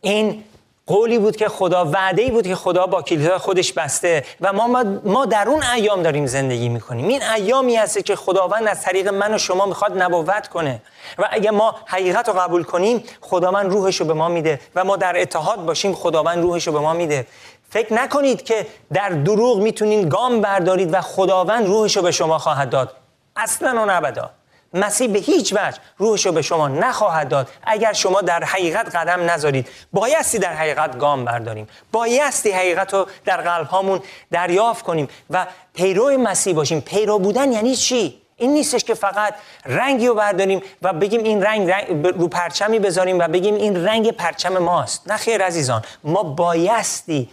این 0.00 0.44
قولی 0.88 1.18
بود 1.18 1.36
که 1.36 1.48
خدا 1.48 1.84
وعده 1.84 2.30
بود 2.30 2.46
که 2.46 2.54
خدا 2.54 2.86
با 2.86 3.02
کلیسا 3.02 3.38
خودش 3.38 3.72
بسته 3.72 4.24
و 4.40 4.52
ما 4.52 4.84
ما 5.04 5.26
در 5.26 5.48
اون 5.48 5.62
ایام 5.62 6.02
داریم 6.02 6.26
زندگی 6.26 6.68
می‌کنیم. 6.68 7.08
این 7.08 7.22
ایامی 7.22 7.76
هست 7.76 8.04
که 8.04 8.16
خداوند 8.16 8.68
از 8.68 8.82
طریق 8.82 9.08
من 9.08 9.34
و 9.34 9.38
شما 9.38 9.66
می‌خواد 9.66 10.02
نبوت 10.02 10.48
کنه. 10.48 10.82
و 11.18 11.28
اگه 11.30 11.50
ما 11.50 11.74
حقیقت 11.86 12.28
رو 12.28 12.34
قبول 12.34 12.62
کنیم 12.62 13.04
خداوند 13.20 13.70
روحش 13.70 13.96
رو 14.00 14.06
به 14.06 14.14
ما 14.14 14.28
میده 14.28 14.60
و 14.74 14.84
ما 14.84 14.96
در 14.96 15.20
اتحاد 15.20 15.64
باشیم 15.64 15.94
خداوند 15.94 16.42
روحش 16.42 16.66
رو 16.66 16.72
به 16.72 16.80
ما 16.80 16.92
میده. 16.92 17.26
فکر 17.70 17.94
نکنید 17.94 18.42
که 18.42 18.66
در 18.92 19.08
دروغ 19.08 19.58
می‌تونید 19.58 20.08
گام 20.08 20.40
بردارید 20.40 20.94
و 20.94 21.00
خداوند 21.00 21.66
روحش 21.66 21.96
رو 21.96 22.02
به 22.02 22.10
شما 22.10 22.38
خواهد 22.38 22.70
داد. 22.70 22.94
اصلا 23.36 23.82
و 23.82 23.90
نبدا 23.90 24.30
مسیح 24.74 25.08
به 25.08 25.18
هیچ 25.18 25.52
وجه 25.52 25.78
روحش 25.98 26.26
رو 26.26 26.32
به 26.32 26.42
شما 26.42 26.68
نخواهد 26.68 27.28
داد. 27.28 27.48
اگر 27.62 27.92
شما 27.92 28.20
در 28.20 28.44
حقیقت 28.44 28.96
قدم 28.96 29.30
نذارید 29.30 29.68
بایستی 29.92 30.38
در 30.38 30.54
حقیقت 30.54 30.98
گام 30.98 31.24
برداریم. 31.24 31.68
بایستی 31.92 32.50
حقیقت 32.50 32.94
رو 32.94 33.06
در 33.24 33.40
قلب 33.42 33.66
هامون 33.66 34.00
دریافت 34.30 34.84
کنیم 34.84 35.08
و 35.30 35.46
پیرو 35.74 36.18
مسیح 36.18 36.54
باشیم. 36.54 36.80
پیرو 36.80 37.18
بودن 37.18 37.52
یعنی 37.52 37.76
چی؟ 37.76 38.22
این 38.36 38.52
نیستش 38.52 38.84
که 38.84 38.94
فقط 38.94 39.34
رنگی 39.66 40.06
رو 40.06 40.14
برداریم 40.14 40.62
و 40.82 40.92
بگیم 40.92 41.22
این 41.24 41.42
رنگ, 41.42 41.70
رنگ 41.70 42.06
رو 42.06 42.28
پرچمی 42.28 42.78
بذاریم 42.78 43.18
و 43.18 43.28
بگیم 43.28 43.54
این 43.54 43.86
رنگ 43.86 44.10
پرچم 44.10 44.58
ماست. 44.58 45.10
نه 45.10 45.16
خیر 45.16 45.42
عزیزان. 45.42 45.82
ما 46.04 46.22
بایستی 46.22 47.30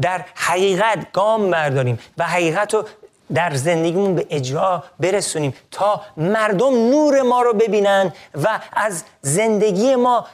در 0.00 0.24
حقیقت 0.34 1.12
گام 1.12 1.50
برداریم 1.50 1.98
و 2.18 2.24
حقیقت 2.24 2.74
رو 2.74 2.84
در 3.34 3.54
زندگیمون 3.54 4.14
به 4.14 4.26
اجرا 4.30 4.84
برسونیم 5.00 5.54
تا 5.70 6.00
مردم 6.16 6.90
نور 6.90 7.22
ما 7.22 7.42
رو 7.42 7.52
ببینن 7.52 8.12
و 8.34 8.60
از 8.72 9.04
زندگی 9.20 9.96
ما 9.96 10.26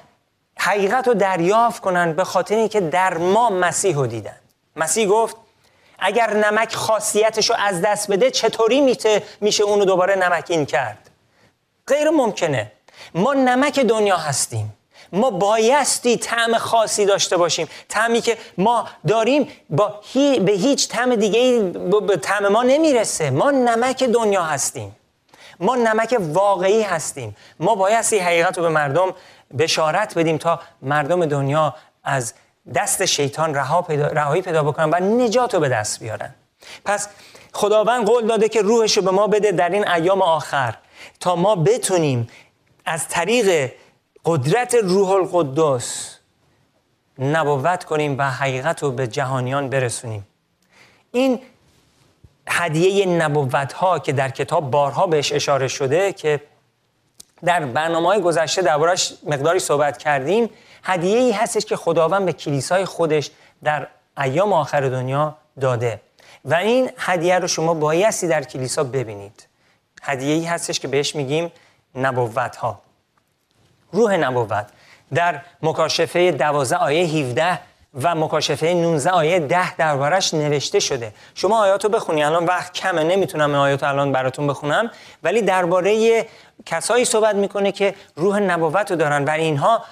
حقیقت 0.58 1.08
رو 1.08 1.14
دریافت 1.14 1.82
کنن 1.82 2.12
به 2.12 2.24
خاطر 2.24 2.66
که 2.66 2.80
در 2.80 3.18
ما 3.18 3.50
مسیح 3.50 3.94
رو 3.94 4.06
دیدن. 4.06 4.38
مسیح 4.76 5.08
گفت 5.08 5.36
اگر 5.98 6.34
نمک 6.34 6.74
خاصیتش 6.74 7.50
رو 7.50 7.56
از 7.58 7.80
دست 7.80 8.10
بده 8.10 8.30
چطوری 8.30 8.80
میته؟ 8.80 9.22
میشه 9.40 9.64
اونو 9.64 9.84
دوباره 9.84 10.16
نمکین 10.16 10.66
کرد. 10.66 11.10
غیر 11.86 12.10
ممکنه. 12.10 12.72
ما 13.14 13.34
نمک 13.34 13.80
دنیا 13.80 14.16
هستیم. 14.16 14.77
ما 15.12 15.30
بایستی 15.30 16.16
طعم 16.16 16.58
خاصی 16.58 17.06
داشته 17.06 17.36
باشیم. 17.36 17.68
طعمی 17.88 18.20
که 18.20 18.38
ما 18.58 18.88
داریم 19.06 19.48
با 19.70 20.00
به 20.44 20.52
هیچ 20.52 20.88
طعم 20.88 21.14
دیگه 21.14 21.60
به 22.06 22.16
طعم 22.16 22.48
ما 22.48 22.62
نمی‌رسه. 22.62 23.30
ما 23.30 23.50
نمک 23.50 24.02
دنیا 24.04 24.42
هستیم. 24.42 24.96
ما 25.60 25.76
نمک 25.76 26.16
واقعی 26.20 26.82
هستیم. 26.82 27.36
ما 27.60 27.74
بایستی 27.74 28.18
حقیقت 28.18 28.58
رو 28.58 28.62
به 28.62 28.68
مردم 28.68 29.14
بشارت 29.58 30.18
بدیم 30.18 30.38
تا 30.38 30.60
مردم 30.82 31.26
دنیا 31.26 31.74
از 32.04 32.34
دست 32.74 33.04
شیطان 33.04 33.54
رها 33.54 33.82
پیدا، 33.82 34.06
رهایی 34.06 34.42
پیدا 34.42 34.62
بکنن 34.62 34.90
و 34.90 35.24
نجات 35.24 35.54
رو 35.54 35.60
به 35.60 35.68
دست 35.68 36.00
بیارن. 36.00 36.34
پس 36.84 37.08
خداوند 37.52 38.06
قول 38.06 38.26
داده 38.26 38.48
که 38.48 38.62
روحش 38.62 38.96
رو 38.96 39.02
به 39.02 39.10
ما 39.10 39.26
بده 39.26 39.52
در 39.52 39.68
این 39.68 39.88
ایام 39.88 40.22
آخر 40.22 40.74
تا 41.20 41.36
ما 41.36 41.56
بتونیم 41.56 42.28
از 42.86 43.08
طریق 43.08 43.70
قدرت 44.28 44.74
روح 44.74 45.10
القدس 45.10 46.18
نبوت 47.18 47.84
کنیم 47.84 48.18
و 48.18 48.22
حقیقت 48.22 48.82
رو 48.82 48.90
به 48.90 49.06
جهانیان 49.06 49.68
برسونیم. 49.68 50.26
این 51.12 51.40
هدیه 52.48 53.06
نبوت 53.06 53.72
ها 53.72 53.98
که 53.98 54.12
در 54.12 54.28
کتاب 54.28 54.70
بارها 54.70 55.06
بهش 55.06 55.32
اشاره 55.32 55.68
شده 55.68 56.12
که 56.12 56.40
در 57.44 57.64
برنامه 57.64 58.08
های 58.08 58.20
گذشته 58.20 58.62
دربارش 58.62 59.12
مقداری 59.26 59.58
صحبت 59.58 59.98
کردیم 59.98 60.50
هدیه 60.82 61.18
ای 61.18 61.32
هستش 61.32 61.64
که 61.64 61.76
خداوند 61.76 62.26
به 62.26 62.32
کلیسای 62.32 62.84
خودش 62.84 63.30
در 63.64 63.86
ایام 64.18 64.52
آخر 64.52 64.80
دنیا 64.80 65.36
داده 65.60 66.00
و 66.44 66.54
این 66.54 66.90
هدیه 66.96 67.38
رو 67.38 67.48
شما 67.48 67.74
بایستی 67.74 68.28
در 68.28 68.42
کلیسا 68.42 68.84
ببینید. 68.84 69.46
هدیه 70.02 70.34
ای 70.34 70.44
هستش 70.44 70.80
که 70.80 70.88
بهش 70.88 71.14
میگیم 71.14 71.52
نبوت 71.94 72.56
ها 72.56 72.87
روح 73.92 74.16
نبوت. 74.16 74.66
در 75.14 75.40
مکاشفه 75.62 76.30
12 76.30 76.76
آیه 76.76 77.06
17 77.06 77.58
و 78.02 78.14
مکاشفه 78.14 78.74
19 78.74 79.10
آیه 79.10 79.38
10 79.38 79.76
دربارش 79.76 80.34
نوشته 80.34 80.80
شده. 80.80 81.12
شما 81.34 81.58
آیات 81.62 81.84
رو 81.84 81.90
بخونی. 81.90 82.24
الان 82.24 82.44
وقت 82.44 82.72
کمه. 82.72 83.04
نمی‌تونم 83.04 83.50
این 83.50 83.58
آیات 83.58 83.82
الان 83.82 84.12
براتون 84.12 84.46
بخونم. 84.46 84.90
ولی 85.22 85.42
درباره 85.42 86.26
کسایی 86.66 87.04
صحبت 87.04 87.34
می‌کنه 87.34 87.72
که 87.72 87.94
روح 88.16 88.38
نبوت 88.38 88.90
رو 88.90 88.96
دارن 88.96 89.24
و 89.24 89.30
اینها 89.30 89.84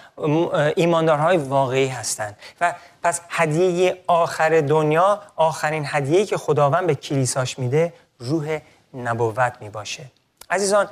ایماندارهای 0.76 1.36
واقعی 1.36 1.88
هستند 1.88 2.36
و 2.60 2.74
پس 3.02 3.20
هدیه 3.28 4.02
آخر 4.06 4.60
دنیا 4.60 5.20
آخرین 5.36 5.84
هدیه‌ای 5.86 6.26
که 6.26 6.36
خداوند 6.36 6.86
به 6.86 6.94
کلیساش 6.94 7.58
میده 7.58 7.92
روح 8.18 8.58
نبوت 8.94 9.52
می‌باشه. 9.60 10.04
عزیزان 10.50 10.88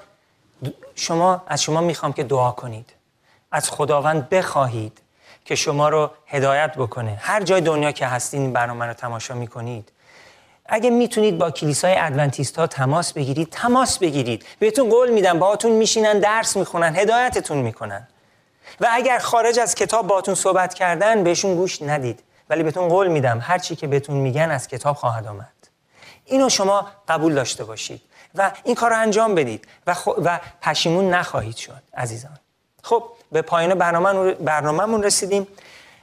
شما 0.95 1.43
از 1.47 1.63
شما 1.63 1.81
می‌خوام 1.81 2.13
که 2.13 2.23
دعا 2.23 2.51
کنید. 2.51 2.91
از 3.53 3.71
خداوند 3.71 4.29
بخواهید 4.29 5.01
که 5.45 5.55
شما 5.55 5.89
رو 5.89 6.11
هدایت 6.27 6.75
بکنه. 6.77 7.19
هر 7.21 7.43
جای 7.43 7.61
دنیا 7.61 7.93
که 7.93 8.07
هستین 8.07 8.43
این 8.43 8.53
برنامه 8.53 8.87
رو 8.87 8.95
تماشا 8.95 9.35
می‌کنید. 9.35 9.93
اگه 10.67 10.91
می‌تونید 10.91 11.39
با 11.39 11.51
کلیسای 11.51 11.95
ادونتیست 11.97 12.59
ها 12.59 12.67
تماس 12.67 13.13
بگیرید 13.13 13.51
تماس 13.51 13.99
بگیرید. 13.99 14.45
بهتون 14.59 14.91
قول 14.91 15.11
میدم 15.11 15.39
باهاتون 15.39 15.73
میشینن 15.73 16.19
درس 16.19 16.57
می‌خونن 16.57 16.97
هدایتتون 16.97 17.59
می‌کنن. 17.59 18.09
و 18.81 18.89
اگر 18.91 19.19
خارج 19.19 19.59
از 19.59 19.75
کتاب 19.75 20.07
باهاتون 20.07 20.35
صحبت 20.35 20.75
کردن 20.75 21.25
بهشون 21.25 21.55
گوش 21.55 21.83
ندید. 21.83 22.23
ولی 22.51 22.63
بهتون 22.63 22.89
قول 22.89 23.09
میدم 23.09 23.39
هر 23.43 23.59
چی 23.59 23.77
که 23.77 23.87
بهتون 23.87 24.17
میگن 24.17 24.51
از 24.51 24.69
کتاب 24.69 24.97
خواهد 24.97 25.27
آمد. 25.27 25.53
اینو 26.25 26.49
شما 26.49 26.87
قبول 27.09 27.35
داشته 27.35 27.65
باشید. 27.65 28.03
و 28.35 28.53
این 28.65 28.75
کار 28.75 28.91
رو 28.91 28.99
انجام 28.99 29.35
بدید. 29.35 29.69
و, 29.87 29.97
و 30.25 30.39
پشیمون 30.63 31.11
نخواهید 31.11 31.57
شد 31.57 31.83
عزیزان. 31.97 32.39
خب 32.83 33.05
به 33.33 33.43
پایان 33.43 33.75
برنامه 33.75 34.33
برنامهمون 34.33 35.03
رسیدیم. 35.03 35.47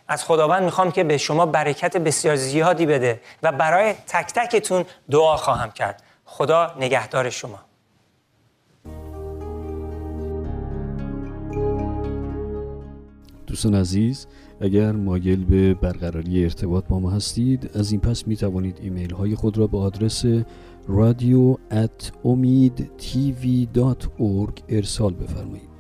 از 0.08 0.24
خداوند 0.24 0.64
می‌خوام 0.64 0.92
که 0.92 1.04
به 1.04 1.18
شما 1.18 1.46
برکت 1.46 1.98
بسیار 1.98 2.36
زیادی 2.36 2.86
بده 2.86 3.22
و 3.44 3.52
برای 3.52 3.94
تک 4.08 4.34
تکتون 4.34 4.86
دعا 5.12 5.38
خواهم 5.38 5.72
کرد. 5.72 6.04
خدا 6.26 6.76
نگهدار 6.80 7.30
شما. 7.30 7.60
دوستان 13.48 13.76
عزیز 13.76 14.28
اگر 14.62 14.92
مایل 14.92 15.46
به 15.46 15.74
برقراری 15.74 16.44
ارتباط 16.44 16.88
با 16.88 17.00
ما 17.00 17.10
هستید 17.10 17.70
از 17.74 17.92
این 17.92 18.02
پس 18.02 18.28
می 18.28 18.36
توانید 18.36 18.80
ایمیل 18.82 19.14
های 19.14 19.36
خود 19.36 19.58
را 19.58 19.68
به 19.68 19.78
آدرس 19.78 20.26
at 21.72 22.12
ارسال 24.70 25.14
بفرمایید. 25.14 25.72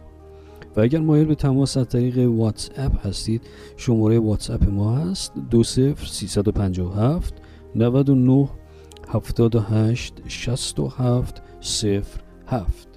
و 0.76 0.80
اگر 0.82 1.00
مایل 1.00 1.26
به 1.26 1.36
تماس 1.36 1.78
از 1.78 1.88
طریق 1.88 2.18
واتس 2.18 2.70
اپ 2.76 3.08
هستید 3.08 3.42
شماره 3.78 4.20
واتس 4.20 4.50
اپ 4.50 4.70
ما 4.70 4.96
هست 4.96 5.34
20 5.52 6.06
357 6.06 7.34
99 7.76 8.50
78 9.08 10.14
67 10.28 11.42
07 12.48 12.91